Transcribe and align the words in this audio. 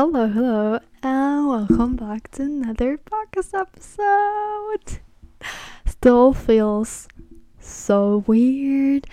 Hello, 0.00 0.28
hello, 0.28 0.78
and 1.02 1.48
welcome 1.48 1.96
back 1.96 2.30
to 2.30 2.44
another 2.44 2.98
podcast 2.98 3.52
episode. 3.52 5.00
Still 5.86 6.32
feels 6.32 7.08
so 7.58 8.22
weird 8.28 9.08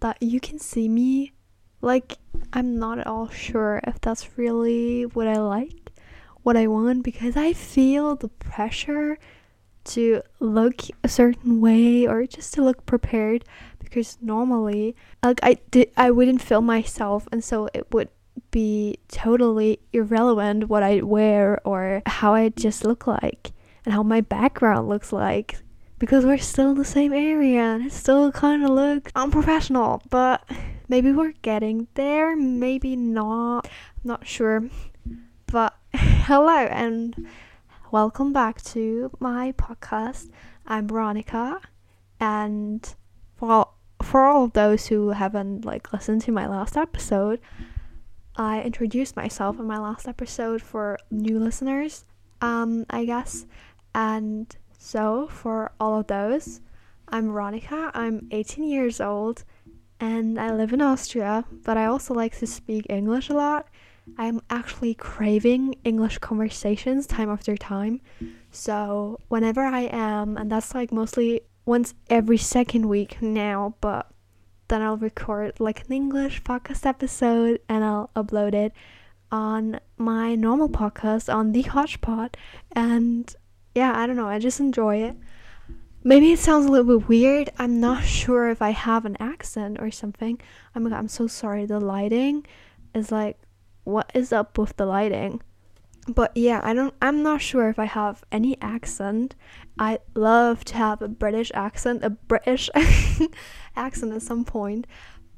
that 0.00 0.20
you 0.20 0.40
can 0.40 0.58
see 0.58 0.88
me. 0.88 1.34
Like, 1.80 2.18
I'm 2.52 2.80
not 2.80 2.98
at 2.98 3.06
all 3.06 3.28
sure 3.28 3.80
if 3.86 4.00
that's 4.00 4.36
really 4.36 5.04
what 5.04 5.28
I 5.28 5.38
like, 5.38 5.92
what 6.42 6.56
I 6.56 6.66
want, 6.66 7.04
because 7.04 7.36
I 7.36 7.52
feel 7.52 8.16
the 8.16 8.26
pressure 8.26 9.20
to 9.84 10.22
look 10.40 10.82
a 11.04 11.08
certain 11.08 11.60
way 11.60 12.08
or 12.08 12.26
just 12.26 12.54
to 12.54 12.64
look 12.64 12.84
prepared 12.86 13.44
because 13.78 14.18
normally 14.20 14.94
like 15.22 15.38
I 15.42 15.58
did 15.70 15.90
I 15.96 16.10
wouldn't 16.10 16.42
film 16.42 16.66
myself 16.66 17.26
and 17.32 17.42
so 17.42 17.70
it 17.72 17.86
would 17.90 18.10
be 18.50 18.98
totally 19.08 19.80
irrelevant 19.92 20.68
what 20.68 20.82
I 20.82 21.02
wear 21.02 21.60
or 21.64 22.02
how 22.06 22.34
I 22.34 22.48
just 22.50 22.84
look 22.84 23.06
like 23.06 23.52
and 23.84 23.94
how 23.94 24.02
my 24.02 24.20
background 24.20 24.88
looks 24.88 25.12
like 25.12 25.58
because 25.98 26.24
we're 26.24 26.38
still 26.38 26.70
in 26.70 26.78
the 26.78 26.84
same 26.84 27.12
area 27.12 27.60
and 27.60 27.86
it 27.86 27.92
still 27.92 28.30
kind 28.32 28.64
of 28.64 28.70
looks 28.70 29.12
unprofessional 29.14 30.02
but 30.10 30.48
maybe 30.88 31.12
we're 31.12 31.34
getting 31.42 31.88
there 31.94 32.36
maybe 32.36 32.96
not 32.96 33.66
I'm 34.04 34.08
not 34.08 34.26
sure. 34.26 34.68
But 35.46 35.76
hello 35.94 36.66
and 36.66 37.26
welcome 37.90 38.32
back 38.32 38.62
to 38.62 39.10
my 39.18 39.52
podcast. 39.52 40.30
I'm 40.66 40.86
Veronica 40.86 41.60
and 42.20 42.94
for 43.36 43.50
all, 43.50 43.78
for 44.02 44.24
all 44.24 44.44
of 44.44 44.52
those 44.52 44.86
who 44.86 45.10
haven't 45.10 45.64
like 45.64 45.92
listened 45.92 46.22
to 46.22 46.32
my 46.32 46.46
last 46.46 46.76
episode 46.76 47.40
I 48.38 48.62
introduced 48.62 49.16
myself 49.16 49.58
in 49.58 49.66
my 49.66 49.78
last 49.78 50.06
episode 50.06 50.62
for 50.62 50.96
new 51.10 51.40
listeners, 51.40 52.04
um, 52.40 52.86
I 52.88 53.04
guess. 53.04 53.46
And 53.96 54.54
so, 54.78 55.26
for 55.26 55.72
all 55.80 55.98
of 55.98 56.06
those, 56.06 56.60
I'm 57.08 57.32
Veronica, 57.32 57.90
I'm 57.94 58.28
18 58.30 58.62
years 58.62 59.00
old, 59.00 59.42
and 59.98 60.38
I 60.38 60.54
live 60.54 60.72
in 60.72 60.80
Austria, 60.80 61.44
but 61.64 61.76
I 61.76 61.86
also 61.86 62.14
like 62.14 62.38
to 62.38 62.46
speak 62.46 62.86
English 62.88 63.28
a 63.28 63.34
lot. 63.34 63.66
I'm 64.16 64.40
actually 64.48 64.94
craving 64.94 65.74
English 65.82 66.18
conversations 66.18 67.08
time 67.08 67.28
after 67.30 67.56
time. 67.56 68.00
So, 68.52 69.18
whenever 69.26 69.62
I 69.62 69.88
am, 69.90 70.36
and 70.36 70.50
that's 70.50 70.74
like 70.74 70.92
mostly 70.92 71.40
once 71.66 71.92
every 72.08 72.38
second 72.38 72.86
week 72.86 73.20
now, 73.20 73.74
but 73.80 74.12
then 74.68 74.82
I'll 74.82 74.96
record 74.96 75.58
like 75.60 75.86
an 75.86 75.92
English 75.92 76.42
podcast 76.42 76.86
episode 76.86 77.60
and 77.68 77.84
I'll 77.84 78.10
upload 78.14 78.54
it 78.54 78.72
on 79.30 79.80
my 79.96 80.34
normal 80.34 80.68
podcast 80.68 81.32
on 81.32 81.52
the 81.52 81.62
Hodgepod. 81.62 82.36
And 82.72 83.34
yeah, 83.74 83.92
I 83.98 84.06
don't 84.06 84.16
know, 84.16 84.28
I 84.28 84.38
just 84.38 84.60
enjoy 84.60 84.96
it. 85.02 85.16
Maybe 86.04 86.32
it 86.32 86.38
sounds 86.38 86.66
a 86.66 86.70
little 86.70 86.98
bit 86.98 87.08
weird. 87.08 87.50
I'm 87.58 87.80
not 87.80 88.04
sure 88.04 88.50
if 88.50 88.62
I 88.62 88.70
have 88.70 89.04
an 89.04 89.16
accent 89.18 89.78
or 89.80 89.90
something. 89.90 90.40
Oh 90.40 90.44
I'm 90.76 90.92
I'm 90.92 91.08
so 91.08 91.26
sorry. 91.26 91.66
The 91.66 91.80
lighting 91.80 92.46
is 92.94 93.10
like 93.10 93.38
what 93.84 94.10
is 94.14 94.32
up 94.32 94.58
with 94.58 94.76
the 94.76 94.86
lighting? 94.86 95.42
But 96.08 96.32
yeah 96.34 96.60
i 96.62 96.72
don't 96.72 96.94
i'm 97.02 97.22
not 97.22 97.40
sure 97.40 97.68
if 97.68 97.78
i 97.78 97.84
have 97.84 98.24
any 98.32 98.56
accent. 98.60 99.34
I 99.78 100.00
love 100.14 100.64
to 100.66 100.74
have 100.74 101.02
a 101.02 101.08
british 101.08 101.52
accent 101.54 102.02
a 102.02 102.10
british 102.10 102.68
accent 103.76 104.12
at 104.12 104.22
some 104.22 104.44
point 104.44 104.86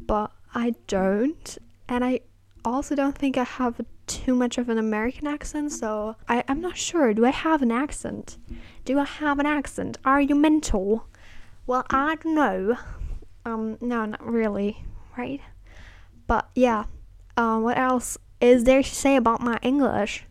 but 0.01 0.33
i 0.55 0.75
don't. 0.87 1.59
And 1.89 2.05
i 2.05 2.21
also 2.65 2.95
don't 2.95 3.17
think 3.17 3.37
i 3.37 3.45
have 3.45 3.81
too 4.07 4.35
much 4.35 4.59
of 4.59 4.69
an 4.69 4.79
american 4.79 5.27
accent 5.27 5.73
so 5.73 6.17
I, 6.29 6.45
i'm 6.49 6.61
not 6.61 6.77
sure. 6.77 7.13
Do 7.15 7.25
i 7.27 7.31
have 7.31 7.63
an 7.63 7.73
accent? 7.73 8.39
Do 8.85 8.99
i 8.99 9.05
have 9.05 9.39
an 9.39 9.47
accent? 9.47 9.99
Are 10.05 10.21
you 10.21 10.35
mental? 10.35 11.07
Well 11.67 11.85
i 11.91 12.15
don't 12.17 12.35
know. 12.35 12.77
Um 13.45 13.77
no 13.81 14.07
not 14.07 14.25
really 14.25 14.85
right? 15.17 15.41
But 16.27 16.49
yeah 16.55 16.85
um 17.37 17.63
what 17.63 17.77
else 17.77 18.17
is 18.41 18.65
there 18.65 18.83
to 18.83 18.95
say 18.95 19.17
about 19.17 19.43
my 19.43 19.59
english 19.63 20.25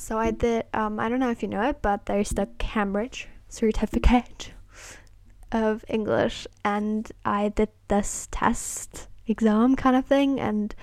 so 0.00 0.16
I 0.16 0.30
did, 0.30 0.64
um, 0.72 0.98
I 0.98 1.10
don't 1.10 1.20
know 1.20 1.30
if 1.30 1.42
you 1.42 1.48
know 1.48 1.60
it, 1.60 1.82
but 1.82 2.06
there's 2.06 2.30
the 2.30 2.48
Cambridge 2.56 3.28
certificate 3.50 4.54
of 5.52 5.84
English, 5.88 6.46
and 6.64 7.12
I 7.26 7.50
did 7.50 7.68
this 7.88 8.26
test 8.30 9.08
exam 9.26 9.76
kind 9.76 9.94
of 9.94 10.06
thing, 10.06 10.40
and 10.40 10.74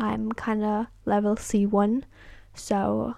I'm 0.00 0.32
kind 0.32 0.64
of 0.64 0.86
level 1.04 1.36
C1. 1.36 2.02
So, 2.54 3.14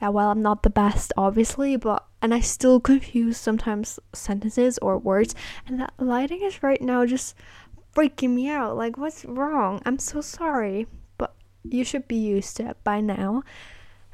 yeah, 0.00 0.10
well, 0.10 0.30
I'm 0.30 0.42
not 0.42 0.62
the 0.62 0.70
best, 0.70 1.12
obviously, 1.16 1.76
but 1.76 2.06
and 2.22 2.32
I 2.32 2.38
still 2.38 2.78
confuse 2.78 3.38
sometimes 3.38 3.98
sentences 4.12 4.78
or 4.78 4.96
words, 4.96 5.34
and 5.66 5.80
that 5.80 5.92
lighting 5.98 6.40
is 6.42 6.62
right 6.62 6.80
now 6.80 7.04
just 7.04 7.34
freaking 7.96 8.30
me 8.30 8.48
out. 8.48 8.76
Like, 8.76 8.96
what's 8.96 9.24
wrong? 9.24 9.82
I'm 9.84 9.98
so 9.98 10.20
sorry, 10.20 10.86
but 11.18 11.34
you 11.64 11.82
should 11.82 12.06
be 12.06 12.14
used 12.14 12.56
to 12.58 12.68
it 12.68 12.76
by 12.84 13.00
now. 13.00 13.42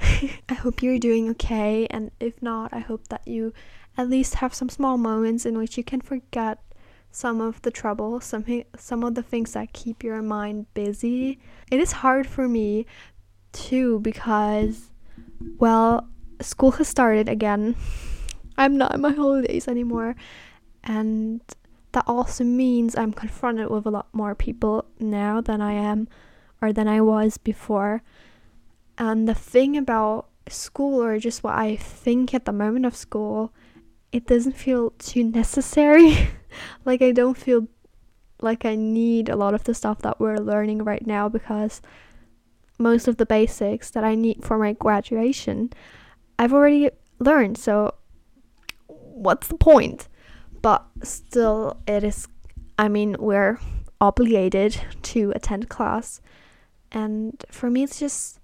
I 0.49 0.55
hope 0.55 0.83
you're 0.83 0.99
doing 0.99 1.29
okay, 1.31 1.87
and 1.91 2.11
if 2.21 2.41
not, 2.43 2.73
I 2.73 2.81
hope 2.81 3.09
that 3.09 3.27
you 3.27 3.53
at 3.97 4.09
least 4.09 4.37
have 4.37 4.55
some 4.55 4.69
small 4.69 4.97
moments 4.97 5.45
in 5.45 5.59
which 5.59 5.77
you 5.77 5.85
can 5.85 6.01
forget 6.01 6.63
some 7.11 7.41
of 7.41 7.61
the 7.63 7.71
trouble, 7.71 8.21
some 8.21 8.45
some 8.77 9.03
of 9.03 9.15
the 9.15 9.23
things 9.23 9.53
that 9.53 9.73
keep 9.73 10.05
your 10.05 10.23
mind 10.23 10.67
busy. 10.75 11.39
It 11.71 11.81
is 11.81 11.93
hard 11.93 12.27
for 12.27 12.49
me 12.49 12.87
too 13.53 14.01
because 14.01 14.91
well, 15.59 16.09
school 16.41 16.73
has 16.73 16.89
started 16.89 17.29
again. 17.29 17.77
I'm 18.59 18.77
not 18.77 18.95
in 18.95 19.01
my 19.01 19.13
holidays 19.13 19.69
anymore, 19.69 20.17
and 20.83 21.41
that 21.93 22.05
also 22.07 22.45
means 22.45 22.97
I'm 22.97 23.13
confronted 23.13 23.71
with 23.71 23.87
a 23.87 23.91
lot 23.91 24.09
more 24.13 24.35
people 24.35 24.85
now 24.99 25.41
than 25.41 25.61
I 25.61 25.73
am 25.73 26.09
or 26.61 26.73
than 26.73 26.89
I 26.89 27.01
was 27.01 27.39
before. 27.39 28.03
And 28.99 29.29
the 29.29 29.35
thing 29.35 29.77
about 29.77 30.29
school, 30.49 31.03
or 31.03 31.19
just 31.19 31.45
what 31.45 31.55
I 31.55 31.77
think 31.77 32.35
at 32.35 32.45
the 32.45 32.53
moment 32.53 32.85
of 32.85 32.97
school, 32.97 33.55
it 34.11 34.27
doesn't 34.27 34.57
feel 34.57 34.91
too 34.99 35.25
necessary. 35.25 36.31
like, 36.85 37.01
I 37.01 37.13
don't 37.13 37.37
feel 37.37 37.69
like 38.41 38.65
I 38.65 38.75
need 38.75 39.29
a 39.29 39.37
lot 39.37 39.55
of 39.55 39.65
the 39.65 39.75
stuff 39.75 40.01
that 40.01 40.21
we're 40.21 40.39
learning 40.39 40.85
right 40.85 41.07
now 41.07 41.29
because 41.29 41.81
most 42.79 43.09
of 43.09 43.17
the 43.17 43.27
basics 43.27 43.91
that 43.91 44.05
I 44.05 44.15
need 44.15 44.45
for 44.45 44.59
my 44.59 44.73
graduation, 44.73 45.73
I've 46.39 46.53
already 46.53 46.91
learned. 47.21 47.57
So, 47.57 47.95
what's 48.87 49.49
the 49.49 49.57
point? 49.57 50.09
But 50.61 50.85
still, 51.03 51.81
it 51.87 52.03
is, 52.03 52.27
I 52.79 52.89
mean, 52.89 53.17
we're 53.19 53.61
obligated 54.01 54.81
to 55.03 55.33
attend 55.35 55.69
class. 55.69 56.21
And 56.91 57.45
for 57.51 57.71
me, 57.71 57.83
it's 57.83 57.99
just 57.99 58.39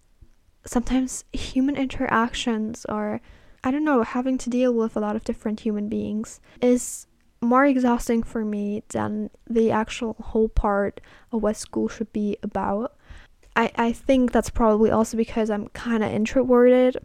sometimes 0.67 1.25
human 1.33 1.77
interactions 1.77 2.85
or 2.89 3.21
I 3.63 3.71
don't 3.71 3.85
know, 3.85 4.03
having 4.03 4.37
to 4.39 4.51
deal 4.51 4.75
with 4.75 4.97
a 4.97 5.01
lot 5.01 5.17
of 5.17 5.25
different 5.25 5.61
human 5.61 5.89
beings 5.89 6.41
is 6.61 7.07
more 7.41 7.65
exhausting 7.65 8.23
for 8.23 8.45
me 8.45 8.83
than 8.89 9.31
the 9.49 9.71
actual 9.71 10.17
whole 10.21 10.49
part 10.49 11.01
of 11.33 11.43
what 11.43 11.57
school 11.57 11.89
should 11.89 12.13
be 12.13 12.37
about. 12.43 12.97
I, 13.57 13.71
I 13.77 13.93
think 13.93 14.33
that's 14.33 14.51
probably 14.51 14.91
also 14.91 15.17
because 15.17 15.49
I'm 15.49 15.69
kind 15.69 16.03
of 16.03 16.11
introverted. 16.11 16.99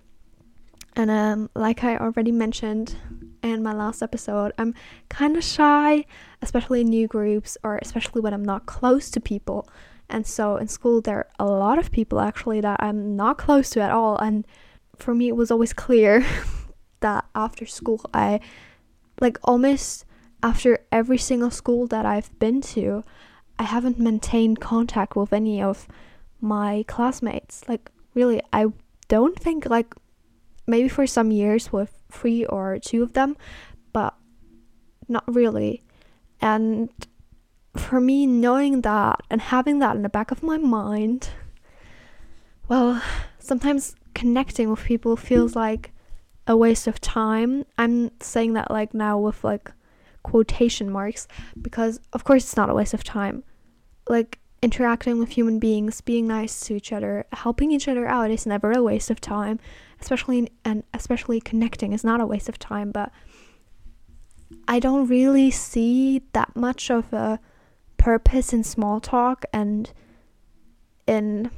And 0.96 1.12
um, 1.12 1.50
like 1.56 1.84
I 1.84 1.98
already 1.98 2.32
mentioned 2.32 2.96
in 3.44 3.64
my 3.64 3.74
last 3.74 4.02
episode, 4.02 4.52
I'm 4.58 4.74
kind 5.08 5.38
of 5.38 5.44
shy, 5.44 6.06
especially 6.42 6.82
in 6.82 6.88
new 6.88 7.08
groups 7.08 7.58
or 7.64 7.78
especially 7.82 8.22
when 8.22 8.34
I'm 8.34 8.44
not 8.44 8.66
close 8.66 9.10
to 9.12 9.22
people. 9.22 9.70
And 10.10 10.26
so 10.26 10.58
in 10.58 10.68
school, 10.68 11.02
there 11.02 11.18
are 11.18 11.28
a 11.40 11.46
lot 11.46 11.78
of 11.78 11.92
people 11.92 12.20
actually 12.20 12.62
that 12.62 12.82
I'm 12.82 13.16
not 13.16 13.38
close 13.38 13.70
to 13.72 13.82
at 13.82 13.92
all. 13.92 14.18
And 14.18 14.46
for 14.98 15.14
me, 15.14 15.28
it 15.28 15.36
was 15.36 15.52
always 15.52 15.74
clear 15.74 16.26
that 17.02 17.26
after 17.36 17.66
school, 17.66 18.02
I 18.14 18.40
like 19.22 19.38
almost 19.44 20.06
after 20.42 20.80
every 20.92 21.18
single 21.18 21.52
school 21.52 21.88
that 21.88 22.06
I've 22.06 22.38
been 22.40 22.62
to, 22.62 23.04
I 23.58 23.64
haven't 23.64 24.00
maintained 24.00 24.62
contact 24.62 25.16
with 25.16 25.34
any 25.34 25.62
of 25.62 25.88
my 26.40 26.86
classmates. 26.88 27.68
Like, 27.68 27.92
really, 28.14 28.42
I 28.54 28.68
don't 29.10 29.38
think, 29.38 29.66
like, 29.66 29.94
maybe 30.66 30.88
for 30.88 31.06
some 31.06 31.32
years 31.32 31.74
with 31.74 32.02
three 32.10 32.46
or 32.46 32.80
two 32.80 33.04
of 33.04 33.14
them, 33.14 33.36
but 33.92 34.16
not 35.08 35.24
really. 35.28 35.84
And 36.42 36.90
for 37.76 38.00
me, 38.00 38.26
knowing 38.26 38.82
that 38.82 39.22
and 39.30 39.42
having 39.42 39.80
that 39.80 39.96
in 39.96 40.02
the 40.02 40.10
back 40.10 40.32
of 40.32 40.44
my 40.44 40.58
mind, 40.58 41.30
well, 42.68 43.02
sometimes 43.40 43.96
connecting 44.14 44.70
with 44.70 44.84
people 44.84 45.16
feels 45.16 45.56
like 45.56 45.92
a 46.48 46.58
waste 46.58 46.88
of 46.88 47.00
time. 47.00 47.66
I'm 47.78 48.12
saying 48.22 48.54
that 48.54 48.72
like 48.72 48.94
now 48.94 49.18
with 49.20 49.44
like 49.44 49.72
quotation 50.24 50.90
marks 50.90 51.28
because 51.62 52.00
of 52.12 52.24
course 52.24 52.44
it's 52.44 52.58
not 52.58 52.70
a 52.70 52.74
waste 52.74 52.94
of 52.94 53.04
time. 53.04 53.44
Like 54.08 54.40
interacting 54.62 55.20
with 55.20 55.30
human 55.30 55.60
beings, 55.60 56.02
being 56.02 56.28
nice 56.28 56.60
to 56.62 56.76
each 56.76 56.92
other, 56.92 57.26
helping 57.32 57.72
each 57.72 57.88
other 57.88 58.08
out 58.08 58.32
is 58.32 58.46
never 58.46 58.72
a 58.72 58.84
waste 58.84 59.10
of 59.10 59.22
time. 59.22 59.60
Especially 60.02 60.50
and 60.66 60.84
especially 60.94 61.40
connecting 61.40 61.94
is 61.94 62.04
not 62.04 62.22
a 62.22 62.26
waste 62.26 62.50
of 62.50 62.58
time, 62.58 62.92
but 62.92 63.12
I 64.68 64.80
don't 64.80 65.08
really 65.08 65.52
see 65.52 66.24
that 66.34 66.56
much 66.56 66.90
of 66.90 67.12
a 67.14 67.40
purpose 68.00 68.52
in 68.52 68.64
small 68.64 69.00
talk 69.00 69.46
and 69.54 69.92
in 71.06 71.52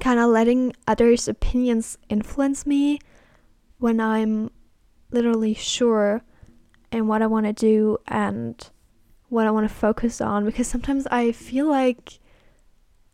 kind 0.00 0.18
of 0.18 0.30
letting 0.30 0.72
others' 0.88 1.28
opinions 1.28 1.96
influence 2.08 2.66
me 2.66 2.98
when 3.78 4.00
I'm 4.00 4.50
literally 5.12 5.54
sure 5.54 6.22
in 6.90 7.06
what 7.06 7.22
I 7.22 7.26
want 7.26 7.46
to 7.46 7.52
do 7.52 7.98
and 8.08 8.68
what 9.28 9.46
I 9.46 9.50
want 9.50 9.68
to 9.68 9.74
focus 9.74 10.20
on. 10.20 10.44
Because 10.44 10.66
sometimes 10.66 11.06
I 11.08 11.30
feel 11.30 11.68
like 11.68 12.18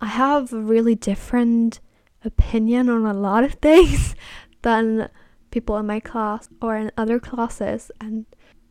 I 0.01 0.07
have 0.07 0.53
a 0.53 0.61
really 0.61 0.95
different 0.95 1.81
opinion 2.25 2.89
on 2.89 3.05
a 3.05 3.13
lot 3.13 3.45
of 3.45 3.55
things 3.63 4.15
than 4.63 5.11
people 5.51 5.77
in 5.77 5.87
my 5.87 6.01
class 6.01 6.49
or 6.63 6.77
in 6.77 6.93
other 6.97 7.19
classes. 7.19 7.91
And 8.01 8.25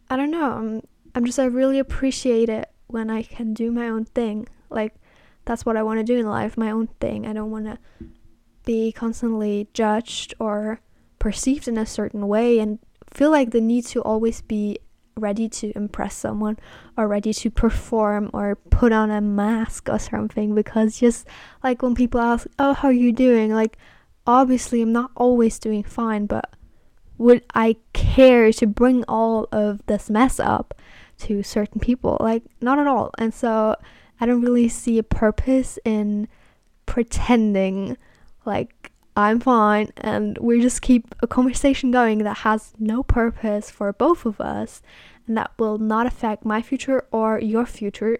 I 0.09 0.15
don't 0.15 0.31
know 0.31 0.51
I'm, 0.51 0.81
I'm 1.13 1.25
just 1.25 1.39
I 1.39 1.45
really 1.45 1.77
appreciate 1.77 2.49
it 2.49 2.71
when 2.89 3.09
I 3.09 3.23
can 3.23 3.53
do 3.53 3.71
my 3.71 3.87
own 3.87 4.05
thing. 4.05 4.47
Like 4.69 4.95
that's 5.45 5.65
what 5.65 5.77
I 5.77 5.83
want 5.83 5.99
to 5.99 6.03
do 6.03 6.17
in 6.17 6.27
life 6.27 6.57
my 6.57 6.71
own 6.71 6.87
thing. 6.99 7.25
I 7.25 7.33
don't 7.33 7.51
want 7.51 7.65
to 7.65 7.77
be 8.65 8.91
constantly 8.91 9.67
judged 9.73 10.33
or 10.39 10.81
perceived 11.17 11.67
in 11.67 11.77
a 11.77 11.85
certain 11.85 12.27
way 12.27 12.59
and 12.59 12.79
feel 13.09 13.31
like 13.31 13.51
the 13.51 13.61
need 13.61 13.85
to 13.87 14.01
always 14.01 14.41
be 14.41 14.79
ready 15.17 15.49
to 15.49 15.73
impress 15.75 16.15
someone 16.15 16.57
or 16.95 17.07
ready 17.07 17.33
to 17.33 17.49
perform 17.49 18.29
or 18.31 18.55
put 18.55 18.93
on 18.93 19.11
a 19.11 19.19
mask 19.19 19.89
or 19.89 19.99
something 19.99 20.55
because 20.55 20.99
just 20.99 21.27
like 21.61 21.81
when 21.81 21.93
people 21.93 22.21
ask 22.21 22.47
oh 22.57 22.73
how 22.73 22.87
are 22.87 22.93
you 22.93 23.11
doing? 23.11 23.53
Like 23.53 23.77
obviously 24.29 24.79
i'm 24.81 24.91
not 24.91 25.09
always 25.15 25.57
doing 25.57 25.83
fine 25.83 26.27
but 26.27 26.53
would 27.17 27.43
i 27.55 27.75
care 27.93 28.51
to 28.51 28.67
bring 28.67 29.03
all 29.07 29.47
of 29.51 29.83
this 29.87 30.07
mess 30.07 30.39
up 30.39 30.79
to 31.19 31.43
certain 31.43 31.79
people 31.79 32.17
like 32.19 32.43
not 32.61 32.79
at 32.79 32.87
all 32.87 33.11
and 33.17 33.33
so 33.33 33.75
i 34.19 34.25
don't 34.25 34.41
really 34.41 34.67
see 34.67 34.97
a 34.97 35.03
purpose 35.03 35.77
in 35.85 36.27
pretending 36.85 37.97
like 38.45 38.91
I'm 39.15 39.41
fine, 39.41 39.89
and 39.97 40.37
we 40.37 40.61
just 40.61 40.81
keep 40.81 41.13
a 41.21 41.27
conversation 41.27 41.91
going 41.91 42.19
that 42.19 42.37
has 42.37 42.73
no 42.79 43.03
purpose 43.03 43.69
for 43.69 43.91
both 43.91 44.25
of 44.25 44.39
us 44.39 44.81
and 45.27 45.35
that 45.37 45.51
will 45.59 45.77
not 45.77 46.07
affect 46.07 46.45
my 46.45 46.61
future 46.61 47.05
or 47.11 47.37
your 47.39 47.65
future. 47.65 48.19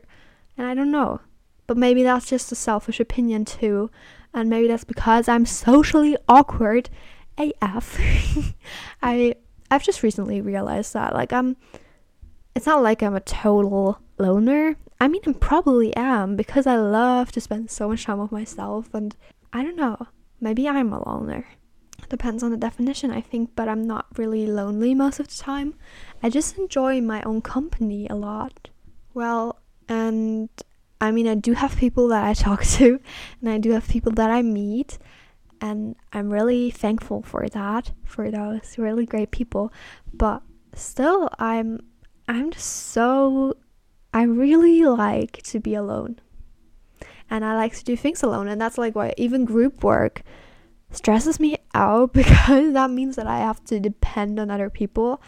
And 0.57 0.67
I 0.67 0.73
don't 0.73 0.91
know. 0.91 1.21
But 1.67 1.77
maybe 1.77 2.03
that's 2.03 2.27
just 2.27 2.51
a 2.51 2.55
selfish 2.55 2.99
opinion 2.99 3.45
too. 3.45 3.89
And 4.33 4.49
maybe 4.49 4.67
that's 4.67 4.83
because 4.83 5.29
I'm 5.29 5.45
socially 5.45 6.17
awkward 6.27 6.89
AF. 7.37 7.97
I 9.01 9.35
I've 9.71 9.83
just 9.83 10.03
recently 10.03 10.41
realized 10.41 10.93
that 10.93 11.13
like 11.13 11.31
I'm 11.31 11.55
it's 12.55 12.65
not 12.65 12.83
like 12.83 13.01
I'm 13.01 13.15
a 13.15 13.21
total 13.21 13.99
loner. 14.17 14.75
I 14.99 15.07
mean 15.07 15.21
I 15.27 15.33
probably 15.33 15.95
am 15.95 16.35
because 16.35 16.67
I 16.67 16.75
love 16.75 17.31
to 17.33 17.41
spend 17.41 17.71
so 17.71 17.89
much 17.89 18.05
time 18.05 18.19
with 18.19 18.31
myself 18.31 18.93
and 18.93 19.15
I 19.53 19.63
don't 19.63 19.77
know. 19.77 20.07
Maybe 20.41 20.67
I'm 20.67 20.93
a 20.93 21.07
loner. 21.07 21.45
Depends 22.07 22.43
on 22.43 22.51
the 22.51 22.57
definition, 22.57 23.11
I 23.11 23.21
think, 23.21 23.51
but 23.55 23.67
I'm 23.67 23.85
not 23.85 24.07
really 24.17 24.47
lonely 24.47 24.95
most 24.95 25.19
of 25.19 25.27
the 25.27 25.35
time. 25.35 25.75
I 26.23 26.29
just 26.29 26.57
enjoy 26.57 27.01
my 27.01 27.21
own 27.23 27.41
company 27.41 28.07
a 28.07 28.15
lot. 28.15 28.69
Well, 29.13 29.59
and 29.87 30.49
I 31.01 31.11
mean, 31.11 31.27
I 31.27 31.35
do 31.35 31.53
have 31.53 31.75
people 31.77 32.07
that 32.09 32.23
I 32.23 32.33
talk 32.45 32.63
to, 32.63 32.99
and 33.41 33.49
I 33.49 33.57
do 33.57 33.71
have 33.71 33.87
people 33.87 34.11
that 34.13 34.31
I 34.31 34.41
meet, 34.41 34.97
and 35.61 35.95
I'm 36.13 36.31
really 36.31 36.71
thankful 36.71 37.21
for 37.21 37.47
that, 37.49 37.91
for 38.05 38.31
those 38.31 38.77
really 38.77 39.05
great 39.05 39.31
people. 39.31 39.73
But 40.13 40.41
still, 40.73 41.29
I'm 41.37 41.79
I'm 42.29 42.51
just 42.51 42.91
so 42.91 43.57
I 44.13 44.21
really 44.21 44.83
like 44.83 45.41
to 45.45 45.59
be 45.59 45.73
alone 45.73 46.19
and 47.27 47.43
I 47.43 47.55
like 47.55 47.75
to 47.75 47.83
do 47.83 47.97
things 47.97 48.21
alone. 48.21 48.47
And 48.47 48.61
that's 48.61 48.77
like 48.77 48.95
why 48.95 49.15
even 49.17 49.45
group 49.45 49.83
work 49.83 50.21
stresses 50.91 51.39
me 51.39 51.57
out 51.73 52.13
because 52.13 52.73
that 52.73 52.91
means 52.91 53.15
that 53.15 53.25
I 53.25 53.39
have 53.39 53.63
to 53.65 53.79
depend 53.79 54.39
on 54.39 54.51
other 54.51 54.69
people. 54.69 55.23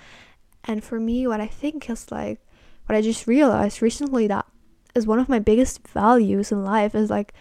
And 0.66 0.84
for 0.84 1.00
me, 1.00 1.26
what 1.26 1.42
I 1.42 1.48
think 1.48 1.90
is 1.90 2.12
like, 2.12 2.40
what 2.86 2.96
I 2.96 3.02
just 3.02 3.26
realized 3.26 3.82
recently 3.82 4.28
that 4.28 4.46
is 4.94 5.08
one 5.08 5.18
of 5.18 5.28
my 5.28 5.40
biggest 5.40 5.88
values 5.88 6.52
in 6.52 6.64
life 6.64 6.94
is 6.94 7.10
like 7.10 7.34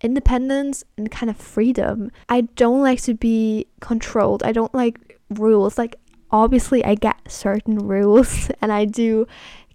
independence 0.00 0.84
and 0.96 1.10
kind 1.10 1.28
of 1.28 1.36
freedom. 1.36 2.12
I 2.28 2.42
don't 2.42 2.82
like 2.82 3.02
to 3.02 3.14
be 3.14 3.66
controlled. 3.80 4.44
I 4.44 4.52
don't 4.52 4.74
like 4.74 5.18
rules. 5.28 5.76
Like, 5.76 5.96
obviously, 6.30 6.84
I 6.84 6.94
get 6.94 7.30
certain 7.30 7.78
rules 7.78 8.50
and 8.60 8.72
I 8.72 8.84
do 8.84 9.26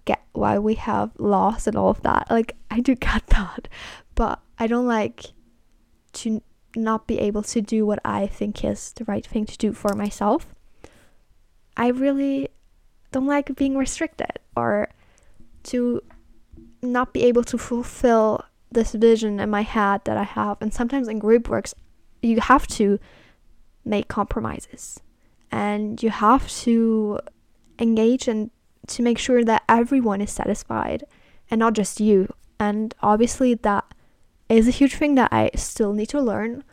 get 0.06 0.22
why 0.34 0.60
we 0.60 0.76
have 0.76 1.12
laws 1.18 1.68
and 1.68 1.76
all 1.76 1.90
of 1.90 2.02
that. 2.04 2.28
Like, 2.30 2.56
I 2.70 2.80
do 2.80 2.96
get 2.96 3.28
that 3.28 3.68
but 4.16 4.40
I 4.60 4.68
don't 4.68 4.88
like 4.88 5.26
to 6.14 6.42
not 6.76 7.08
be 7.08 7.20
able 7.20 7.44
to 7.44 7.62
do 7.62 7.86
what 7.86 8.00
I 8.04 8.28
think 8.28 8.64
is 8.64 8.94
the 8.94 9.06
right 9.06 9.26
thing 9.26 9.46
to 9.46 9.58
do 9.58 9.74
for 9.74 9.96
myself. 9.96 10.54
I 11.76 11.88
really 11.88 12.50
don't 13.12 13.28
like 13.28 13.56
being 13.56 13.78
restricted 13.78 14.40
or 14.56 14.90
to 15.64 16.02
not 16.82 17.14
be 17.14 17.24
able 17.24 17.44
to 17.46 17.58
fulfill 17.58 18.44
this 18.72 18.94
vision 18.94 19.40
in 19.40 19.50
my 19.50 19.62
head 19.62 20.02
that 20.06 20.18
I 20.18 20.24
have. 20.24 20.58
And 20.62 20.74
sometimes 20.74 21.08
in 21.08 21.20
group 21.20 21.48
works, 21.48 21.74
you 22.22 22.42
have 22.42 22.68
to 22.68 23.00
make 23.86 24.08
compromises 24.08 25.00
and 25.54 26.02
you 26.02 26.10
have 26.10 26.50
to 26.50 27.20
engage 27.78 28.28
and 28.28 28.50
to 28.88 29.04
make 29.04 29.20
sure 29.20 29.44
that 29.44 29.62
everyone 29.70 30.20
is 30.20 30.32
satisfied 30.32 31.04
and 31.52 31.60
not 31.60 31.74
just 31.74 32.00
you. 32.00 32.34
And 32.60 32.96
obviously, 33.04 33.54
that 33.54 33.86
is 34.50 34.68
a 34.68 34.72
huge 34.72 34.96
thing 34.96 35.14
that 35.14 35.32
I 35.32 35.52
still 35.56 35.94
need 35.94 36.10
to 36.10 36.20
learn. 36.20 36.64